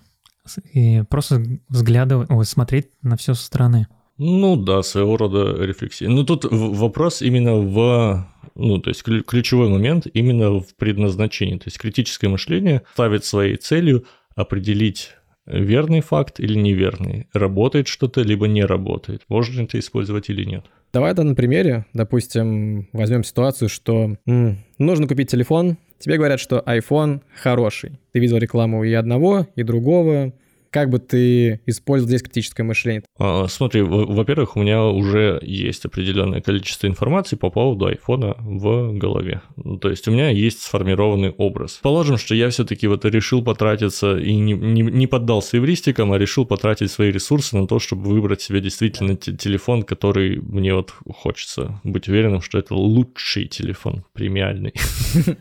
и 0.74 1.04
просто 1.10 1.43
взглядывать, 1.69 2.30
ой, 2.30 2.45
смотреть 2.45 2.89
на 3.02 3.17
все 3.17 3.34
со 3.34 3.43
стороны. 3.43 3.88
Ну 4.24 4.56
да, 4.56 4.84
своего 4.84 5.18
рода 5.18 5.56
рефлексия. 5.66 6.08
Ну 6.08 6.24
тут 6.24 6.46
вопрос 6.46 7.24
именно 7.24 7.56
в, 7.56 8.28
ну 8.54 8.78
то 8.78 8.92
есть 8.92 9.02
ключевой 9.02 9.68
момент 9.68 10.06
именно 10.14 10.60
в 10.60 10.76
предназначении. 10.76 11.58
То 11.58 11.64
есть 11.66 11.80
критическое 11.80 12.28
мышление 12.28 12.84
ставит 12.94 13.26
своей 13.26 13.56
целью 13.56 14.06
определить 14.36 15.16
верный 15.48 16.02
факт 16.02 16.40
или 16.40 16.54
неверный, 16.54 17.30
работает 17.34 17.88
что-то, 17.88 18.22
либо 18.22 18.48
не 18.48 18.64
работает, 18.64 19.24
можно 19.28 19.64
это 19.64 19.80
использовать 19.80 20.30
или 20.30 20.44
нет. 20.46 20.66
Давай 20.94 21.14
это 21.14 21.24
на 21.24 21.34
примере, 21.34 21.88
допустим, 21.94 22.90
возьмем 22.94 23.24
ситуацию, 23.24 23.70
что 23.70 24.18
м, 24.28 24.58
нужно 24.78 25.08
купить 25.08 25.32
телефон, 25.32 25.78
тебе 25.98 26.18
говорят, 26.18 26.40
что 26.40 26.64
iPhone 26.68 27.22
хороший. 27.42 28.00
Ты 28.12 28.20
видел 28.20 28.38
рекламу 28.38 28.84
и 28.84 28.94
одного, 28.94 29.48
и 29.56 29.64
другого, 29.64 30.34
как 30.72 30.90
бы 30.90 31.00
ты 31.00 31.62
использовал 31.66 32.08
здесь 32.08 32.24
критическое 32.24 32.64
мышление? 32.64 33.04
А, 33.20 33.48
смотри, 33.48 33.82
во-первых, 33.82 34.56
у 34.56 34.62
меня 34.62 34.86
уже 34.86 35.40
есть 35.44 35.86
определенное 35.86 36.42
количество 36.42 36.88
информации 36.88 37.36
по 37.36 37.50
поводу 37.50 37.86
айфона 37.86 38.36
в 38.40 38.94
голове. 38.94 39.42
Ну, 39.58 39.78
то 39.78 39.90
есть 39.90 40.08
у 40.08 40.12
меня 40.12 40.30
есть 40.30 40.62
сформированный 40.62 41.32
образ. 41.32 41.80
Положим, 41.84 42.18
что 42.18 42.34
я 42.34 42.50
все-таки 42.50 42.88
вот 42.88 43.04
решил 43.06 43.44
потратиться 43.44 44.18
и 44.18 44.34
не, 44.34 44.54
не, 44.54 44.82
не 44.82 45.08
поддался 45.08 45.58
эвристикам, 45.58 46.14
а 46.14 46.18
решил 46.18 46.46
потратить 46.46 46.90
свои 46.90 47.12
ресурсы 47.12 47.58
на 47.58 47.68
то, 47.68 47.80
чтобы 47.80 48.10
выбрать 48.10 48.42
себе 48.42 48.62
действительно 48.62 49.18
телефон, 49.18 49.84
который 49.84 50.38
мне 50.38 50.74
вот 50.74 50.94
хочется 51.14 51.82
быть 51.84 52.08
уверенным, 52.08 52.42
что 52.42 52.58
это 52.58 52.76
лучший 52.76 53.46
телефон, 53.46 54.06
премиальный. 54.14 54.74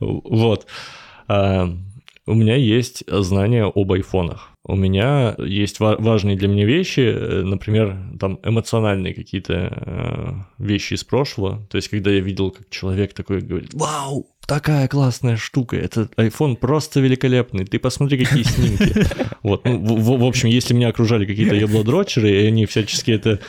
Вот. 0.00 0.66
У 2.26 2.32
меня 2.32 2.56
есть 2.56 3.04
знания 3.06 3.64
об 3.64 3.92
айфонах. 3.92 4.53
У 4.66 4.76
меня 4.76 5.34
есть 5.38 5.78
важные 5.78 6.36
для 6.36 6.48
меня 6.48 6.64
вещи, 6.64 7.00
э, 7.00 7.42
например, 7.42 7.96
там 8.18 8.38
эмоциональные 8.42 9.12
какие-то 9.12 9.54
э, 9.70 10.32
вещи 10.58 10.94
из 10.94 11.04
прошлого. 11.04 11.66
То 11.70 11.76
есть, 11.76 11.88
когда 11.88 12.10
я 12.10 12.20
видел, 12.20 12.50
как 12.50 12.70
человек 12.70 13.12
такой 13.12 13.40
говорит, 13.40 13.74
вау, 13.74 14.26
такая 14.46 14.88
классная 14.88 15.36
штука, 15.36 15.76
этот 15.76 16.12
iPhone 16.14 16.56
просто 16.56 17.00
великолепный, 17.00 17.64
ты 17.64 17.78
посмотри, 17.78 18.24
какие 18.24 18.42
снимки. 18.42 18.94
Вот, 19.44 19.66
ну, 19.66 19.76
в, 19.78 20.20
в 20.20 20.24
общем, 20.24 20.48
если 20.48 20.72
меня 20.72 20.88
окружали 20.88 21.26
какие-то 21.26 21.54
яблодрочеры, 21.54 22.30
и 22.30 22.46
они 22.46 22.64
всячески 22.64 23.10
это 23.10 23.40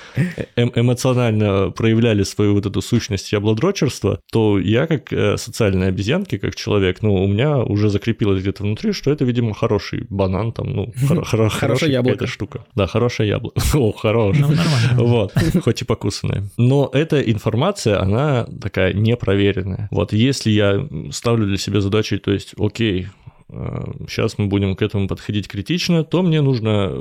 эм 0.57 0.73
эмоционально 0.75 1.71
проявляли 1.71 2.23
свою 2.23 2.53
вот 2.53 2.65
эту 2.65 2.81
сущность 2.81 3.31
яблодрочерства, 3.31 4.19
то 4.29 4.59
я 4.59 4.87
как 4.87 5.13
э, 5.13 5.37
социальная 5.37 5.87
обезьянка, 5.87 6.37
как 6.37 6.55
человек, 6.55 7.01
ну, 7.01 7.15
у 7.15 7.27
меня 7.27 7.59
уже 7.59 7.89
закрепилось 7.89 8.41
где-то 8.41 8.63
внутри, 8.63 8.91
что 8.91 9.09
это, 9.09 9.23
видимо, 9.23 9.53
хороший 9.53 10.05
банан, 10.09 10.51
там, 10.51 10.69
ну, 10.69 10.91
хоро 11.25 11.49
хорошая 11.49 11.89
яблоко. 11.89 12.27
штука. 12.27 12.65
Да, 12.75 12.87
хорошая 12.87 13.27
яблоко. 13.27 13.61
О, 13.73 13.91
хорошая. 13.91 14.47
Ну. 14.95 15.05
Вот, 15.05 15.33
хоть 15.63 15.81
и 15.81 15.85
покусанная. 15.85 16.49
Но 16.57 16.89
эта 16.93 17.21
информация, 17.21 18.01
она 18.01 18.47
такая 18.61 18.93
непроверенная. 18.93 19.87
Вот 19.91 20.13
если 20.13 20.51
я 20.51 20.87
ставлю 21.11 21.47
для 21.47 21.57
себя 21.57 21.81
задачей, 21.81 22.17
то 22.17 22.31
есть, 22.31 22.55
окей, 22.57 23.07
сейчас 23.49 24.33
э, 24.33 24.35
мы 24.41 24.47
будем 24.47 24.75
к 24.75 24.81
этому 24.81 25.07
подходить 25.07 25.47
критично, 25.47 26.03
то 26.03 26.21
мне 26.21 26.41
нужно 26.41 26.91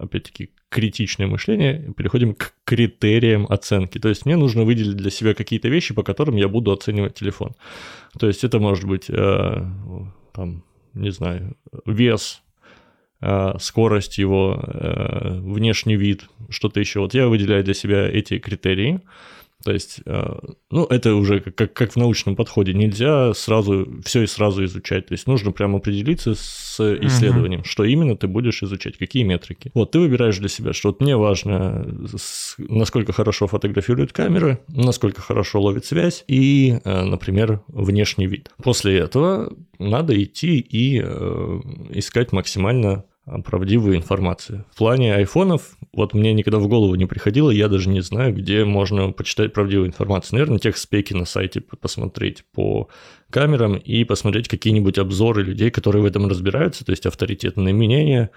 опять-таки, 0.00 0.50
критичное 0.68 1.26
мышление, 1.26 1.92
переходим 1.96 2.34
к 2.34 2.54
критериям 2.64 3.46
оценки. 3.48 3.98
То 3.98 4.08
есть 4.08 4.24
мне 4.24 4.36
нужно 4.36 4.64
выделить 4.64 4.96
для 4.96 5.10
себя 5.10 5.34
какие-то 5.34 5.68
вещи, 5.68 5.94
по 5.94 6.02
которым 6.02 6.36
я 6.36 6.48
буду 6.48 6.72
оценивать 6.72 7.14
телефон. 7.14 7.52
То 8.18 8.26
есть 8.26 8.44
это 8.44 8.58
может 8.58 8.84
быть, 8.84 9.06
э, 9.08 9.64
там, 10.32 10.64
не 10.94 11.10
знаю, 11.10 11.56
вес, 11.84 12.42
э, 12.42 12.49
скорость 13.58 14.18
его, 14.18 14.58
э, 14.62 15.38
внешний 15.40 15.96
вид, 15.96 16.28
что-то 16.48 16.80
еще. 16.80 17.00
Вот 17.00 17.14
я 17.14 17.28
выделяю 17.28 17.62
для 17.62 17.74
себя 17.74 18.08
эти 18.08 18.38
критерии. 18.38 19.00
То 19.64 19.72
есть, 19.72 20.00
э, 20.06 20.38
ну, 20.70 20.84
это 20.86 21.14
уже 21.14 21.40
как, 21.40 21.72
как 21.72 21.92
в 21.92 21.96
научном 21.96 22.34
подходе. 22.34 22.72
Нельзя 22.72 23.34
сразу 23.34 23.86
все 24.04 24.22
и 24.22 24.26
сразу 24.26 24.64
изучать. 24.64 25.06
То 25.06 25.12
есть 25.12 25.26
нужно 25.26 25.52
прямо 25.52 25.78
определиться 25.78 26.34
с 26.34 26.80
исследованием, 27.04 27.60
uh-huh. 27.60 27.66
что 27.68 27.84
именно 27.84 28.16
ты 28.16 28.26
будешь 28.26 28.62
изучать, 28.62 28.96
какие 28.96 29.22
метрики. 29.22 29.70
Вот 29.74 29.90
ты 29.90 29.98
выбираешь 29.98 30.38
для 30.38 30.48
себя, 30.48 30.72
что 30.72 30.88
вот 30.88 31.00
мне 31.00 31.16
важно, 31.16 31.86
насколько 32.56 33.12
хорошо 33.12 33.46
фотографирует 33.46 34.12
камера, 34.12 34.60
насколько 34.68 35.20
хорошо 35.20 35.60
ловит 35.60 35.84
связь 35.84 36.24
и, 36.26 36.78
э, 36.82 37.02
например, 37.02 37.60
внешний 37.68 38.26
вид. 38.26 38.50
После 38.62 38.98
этого 38.98 39.52
надо 39.78 40.20
идти 40.22 40.58
и 40.58 41.02
э, 41.04 41.60
искать 41.90 42.32
максимально 42.32 43.04
правдивую 43.44 43.96
информацию. 43.96 44.64
В 44.72 44.78
плане 44.78 45.14
айфонов, 45.14 45.76
вот 45.92 46.14
мне 46.14 46.32
никогда 46.32 46.58
в 46.58 46.68
голову 46.68 46.94
не 46.94 47.06
приходило, 47.06 47.50
я 47.50 47.68
даже 47.68 47.88
не 47.88 48.00
знаю, 48.00 48.34
где 48.34 48.64
можно 48.64 49.12
почитать 49.12 49.52
правдивую 49.52 49.88
информацию. 49.88 50.38
Наверное, 50.38 50.58
тех 50.58 50.76
спеки 50.76 51.14
на 51.14 51.24
сайте 51.24 51.60
посмотреть 51.60 52.44
по 52.52 52.88
камерам 53.30 53.76
и 53.76 54.04
посмотреть 54.04 54.48
какие-нибудь 54.48 54.98
обзоры 54.98 55.42
людей, 55.42 55.70
которые 55.70 56.02
в 56.02 56.06
этом 56.06 56.26
разбираются, 56.28 56.84
то 56.84 56.90
есть 56.90 57.06
авторитетные 57.06 57.74
мнения, 57.74 58.30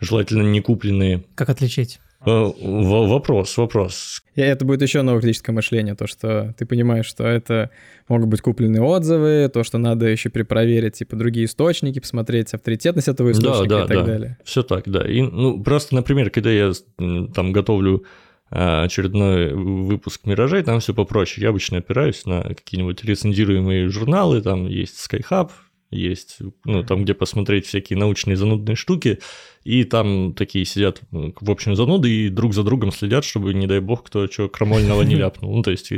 желательно 0.00 0.42
не 0.42 0.60
купленные. 0.60 1.24
Как 1.34 1.50
отличить? 1.50 2.00
Э, 2.24 2.50
вопрос, 2.60 3.56
вопрос. 3.56 4.22
И 4.34 4.40
это 4.40 4.64
будет 4.64 4.82
еще 4.82 5.02
новое 5.02 5.20
критическое 5.20 5.52
мышление, 5.52 5.94
то, 5.94 6.06
что 6.06 6.54
ты 6.58 6.66
понимаешь, 6.66 7.06
что 7.06 7.24
это 7.24 7.70
могут 8.08 8.28
быть 8.28 8.40
купленные 8.40 8.82
отзывы, 8.82 9.50
то, 9.52 9.64
что 9.64 9.78
надо 9.78 10.06
еще 10.06 10.30
перепроверить, 10.30 10.94
типа, 10.94 11.16
другие 11.16 11.46
источники, 11.46 11.98
посмотреть 11.98 12.52
авторитетность 12.54 13.08
этого 13.08 13.32
источника 13.32 13.68
да, 13.68 13.78
да, 13.78 13.84
и 13.84 13.88
так 13.88 13.96
да. 13.98 14.04
далее. 14.04 14.38
Все 14.44 14.62
так, 14.62 14.88
да. 14.88 15.08
И, 15.08 15.20
ну, 15.22 15.62
просто, 15.62 15.94
например, 15.94 16.30
когда 16.30 16.50
я 16.50 16.72
там 16.96 17.52
готовлю 17.52 18.04
а, 18.48 18.84
очередной 18.84 19.52
выпуск 19.52 20.22
«Миражей», 20.24 20.62
там 20.62 20.80
все 20.80 20.94
попроще. 20.94 21.42
Я 21.42 21.50
обычно 21.50 21.78
опираюсь 21.78 22.24
на 22.26 22.42
какие-нибудь 22.42 23.02
рецензируемые 23.04 23.88
журналы, 23.88 24.40
там 24.40 24.66
есть 24.68 24.96
Skyhub, 24.96 25.50
есть, 25.90 26.38
ну, 26.64 26.84
там, 26.84 27.04
где 27.04 27.14
посмотреть 27.14 27.66
всякие 27.66 27.98
научные 27.98 28.36
занудные 28.36 28.76
штуки, 28.76 29.18
и 29.66 29.82
там 29.82 30.32
такие 30.32 30.64
сидят, 30.64 31.00
в 31.10 31.50
общем, 31.50 31.74
зануды 31.74 32.08
и 32.08 32.28
друг 32.28 32.54
за 32.54 32.62
другом 32.62 32.92
следят, 32.92 33.24
чтобы, 33.24 33.52
не 33.52 33.66
дай 33.66 33.80
бог, 33.80 34.04
кто 34.04 34.28
что 34.28 34.48
крамольного 34.48 35.02
не 35.02 35.16
ляпнул. 35.16 35.56
Ну, 35.56 35.62
то 35.62 35.72
есть 35.72 35.90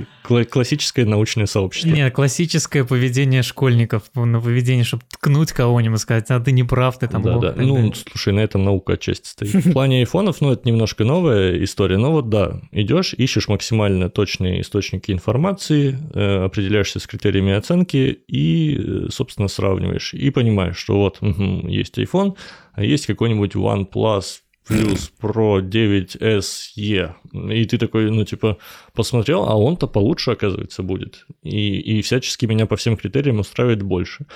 классическое 0.50 1.04
научное 1.04 1.44
сообщество. 1.44 1.90
Нет, 1.90 2.14
классическое 2.14 2.84
поведение 2.84 3.42
школьников, 3.42 4.04
на 4.14 4.40
поведение, 4.40 4.84
чтобы 4.84 5.02
ткнуть 5.10 5.52
кого-нибудь, 5.52 6.00
сказать, 6.00 6.30
а 6.30 6.40
ты 6.40 6.52
не 6.52 6.64
прав, 6.64 6.98
ты 6.98 7.08
там 7.08 7.22
Да, 7.22 7.38
да. 7.38 7.54
Ну, 7.56 7.74
далее. 7.76 7.92
слушай, 7.94 8.32
на 8.32 8.40
этом 8.40 8.64
наука 8.64 8.94
отчасти 8.94 9.28
стоит. 9.28 9.52
В 9.66 9.72
плане 9.72 9.98
айфонов, 9.98 10.40
ну, 10.40 10.52
это 10.52 10.66
немножко 10.66 11.04
новая 11.04 11.62
история, 11.62 11.98
но 11.98 12.10
вот 12.10 12.30
да, 12.30 12.62
идешь, 12.72 13.12
ищешь 13.12 13.48
максимально 13.48 14.08
точные 14.08 14.62
источники 14.62 15.12
информации, 15.12 15.98
э, 16.14 16.44
определяешься 16.44 17.00
с 17.00 17.06
критериями 17.06 17.52
оценки 17.52 18.18
и, 18.28 18.78
э, 18.78 19.08
собственно, 19.10 19.48
сравниваешь. 19.48 20.14
И 20.14 20.30
понимаешь, 20.30 20.78
что 20.78 20.98
вот 20.98 21.18
угу, 21.20 21.68
есть 21.68 21.98
iPhone, 21.98 22.34
а 22.78 22.84
есть 22.84 23.06
какой-нибудь 23.06 23.56
OnePlus 23.56 24.42
Plus 24.68 25.10
Pro 25.20 25.60
9SE, 25.60 27.12
и 27.52 27.64
ты 27.64 27.78
такой, 27.78 28.10
ну, 28.10 28.24
типа, 28.24 28.58
посмотрел, 28.94 29.48
а 29.48 29.56
он-то 29.56 29.88
получше, 29.88 30.30
оказывается, 30.30 30.84
будет, 30.84 31.26
и, 31.42 31.80
и 31.80 32.02
всячески 32.02 32.46
меня 32.46 32.66
по 32.66 32.76
всем 32.76 32.96
критериям 32.96 33.40
устраивает 33.40 33.82
больше. 33.82 34.26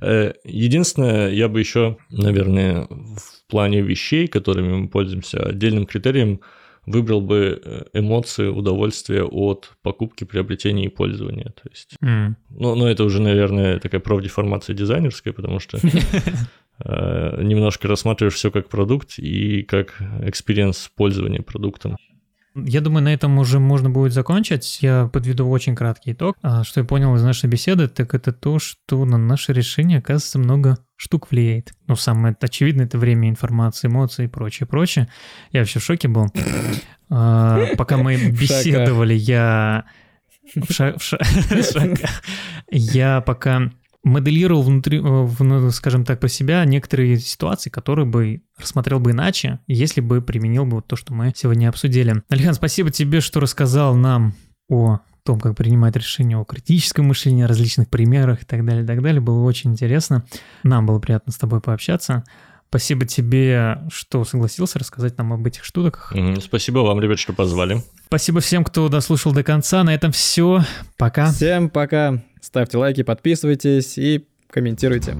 Э, 0.00 0.32
единственное, 0.42 1.30
я 1.30 1.48
бы 1.48 1.60
еще, 1.60 1.98
наверное, 2.10 2.88
в 2.90 3.46
плане 3.48 3.80
вещей, 3.82 4.26
которыми 4.26 4.74
мы 4.74 4.88
пользуемся, 4.88 5.46
отдельным 5.46 5.86
критерием 5.86 6.40
выбрал 6.86 7.20
бы 7.20 7.62
э, 7.64 7.84
эмоции, 7.92 8.48
удовольствие 8.48 9.22
от 9.24 9.72
покупки, 9.82 10.24
приобретения 10.24 10.86
и 10.86 10.88
пользования. 10.88 11.52
То 11.62 11.68
есть, 11.70 11.94
mm. 12.02 12.34
ну, 12.50 12.74
ну, 12.74 12.86
это 12.86 13.04
уже, 13.04 13.22
наверное, 13.22 13.78
такая 13.78 14.00
профдеформация 14.00 14.74
дизайнерская, 14.74 15.32
потому 15.32 15.60
что 15.60 15.78
немножко 16.80 17.88
рассматриваешь 17.88 18.34
все 18.34 18.50
как 18.50 18.68
продукт 18.68 19.18
и 19.18 19.62
как 19.62 19.94
experience 20.22 20.90
пользования 20.96 21.42
продуктом. 21.42 21.96
Я 22.56 22.80
думаю, 22.80 23.02
на 23.02 23.12
этом 23.12 23.36
уже 23.38 23.58
можно 23.58 23.90
будет 23.90 24.12
закончить. 24.12 24.78
Я 24.80 25.10
подведу 25.12 25.48
очень 25.48 25.74
краткий 25.74 26.12
итог. 26.12 26.36
А, 26.40 26.62
что 26.62 26.80
я 26.80 26.86
понял 26.86 27.12
из 27.16 27.22
нашей 27.22 27.50
беседы, 27.50 27.88
так 27.88 28.14
это 28.14 28.32
то, 28.32 28.60
что 28.60 29.04
на 29.04 29.18
наше 29.18 29.52
решение, 29.52 29.98
оказывается, 29.98 30.38
много 30.38 30.78
штук 30.94 31.32
влияет. 31.32 31.72
Ну, 31.88 31.96
самое 31.96 32.36
очевидное— 32.40 32.86
это 32.86 32.96
время 32.96 33.28
информации, 33.28 33.88
эмоции 33.88 34.26
и 34.26 34.28
прочее, 34.28 34.68
прочее. 34.68 35.08
Я 35.50 35.60
вообще 35.60 35.80
в 35.80 35.84
шоке 35.84 36.06
был. 36.06 36.28
А, 37.10 37.74
пока 37.76 37.96
мы 37.96 38.16
беседовали, 38.30 39.14
я... 39.14 39.84
Я 42.70 43.20
пока 43.22 43.70
моделировал 44.04 44.62
внутри, 44.62 44.98
э, 44.98 45.28
ну, 45.38 45.70
скажем 45.70 46.04
так, 46.04 46.20
про 46.20 46.28
себя 46.28 46.64
некоторые 46.64 47.18
ситуации, 47.18 47.70
которые 47.70 48.06
бы 48.06 48.42
рассмотрел 48.58 49.00
бы 49.00 49.10
иначе, 49.10 49.58
если 49.66 50.00
бы 50.00 50.20
применил 50.22 50.64
бы 50.64 50.76
вот 50.76 50.86
то, 50.86 50.94
что 50.94 51.12
мы 51.12 51.32
сегодня 51.34 51.68
обсудили. 51.68 52.22
Алихан, 52.28 52.54
спасибо 52.54 52.90
тебе, 52.90 53.20
что 53.20 53.40
рассказал 53.40 53.96
нам 53.96 54.34
о 54.68 55.00
том, 55.24 55.40
как 55.40 55.56
принимать 55.56 55.96
решения, 55.96 56.36
о 56.36 56.44
критическом 56.44 57.06
мышлении, 57.06 57.44
различных 57.44 57.88
примерах 57.88 58.42
и 58.42 58.44
так 58.44 58.64
далее, 58.64 58.84
и 58.84 58.86
так 58.86 59.02
далее. 59.02 59.20
Было 59.20 59.42
очень 59.42 59.72
интересно. 59.72 60.24
Нам 60.62 60.84
было 60.84 60.98
приятно 60.98 61.32
с 61.32 61.36
тобой 61.36 61.60
пообщаться. 61.60 62.24
Спасибо 62.74 63.06
тебе, 63.06 63.78
что 63.88 64.24
согласился 64.24 64.80
рассказать 64.80 65.16
нам 65.16 65.32
об 65.32 65.46
этих 65.46 65.62
штуках. 65.62 66.12
Спасибо 66.40 66.80
вам, 66.80 67.00
ребят, 67.00 67.20
что 67.20 67.32
позвали. 67.32 67.80
Спасибо 68.06 68.40
всем, 68.40 68.64
кто 68.64 68.88
дослушал 68.88 69.32
до 69.32 69.44
конца. 69.44 69.84
На 69.84 69.94
этом 69.94 70.10
все. 70.10 70.64
Пока. 70.96 71.30
Всем 71.30 71.70
пока. 71.70 72.20
Ставьте 72.40 72.76
лайки, 72.76 73.04
подписывайтесь 73.04 73.96
и 73.96 74.26
комментируйте. 74.50 75.16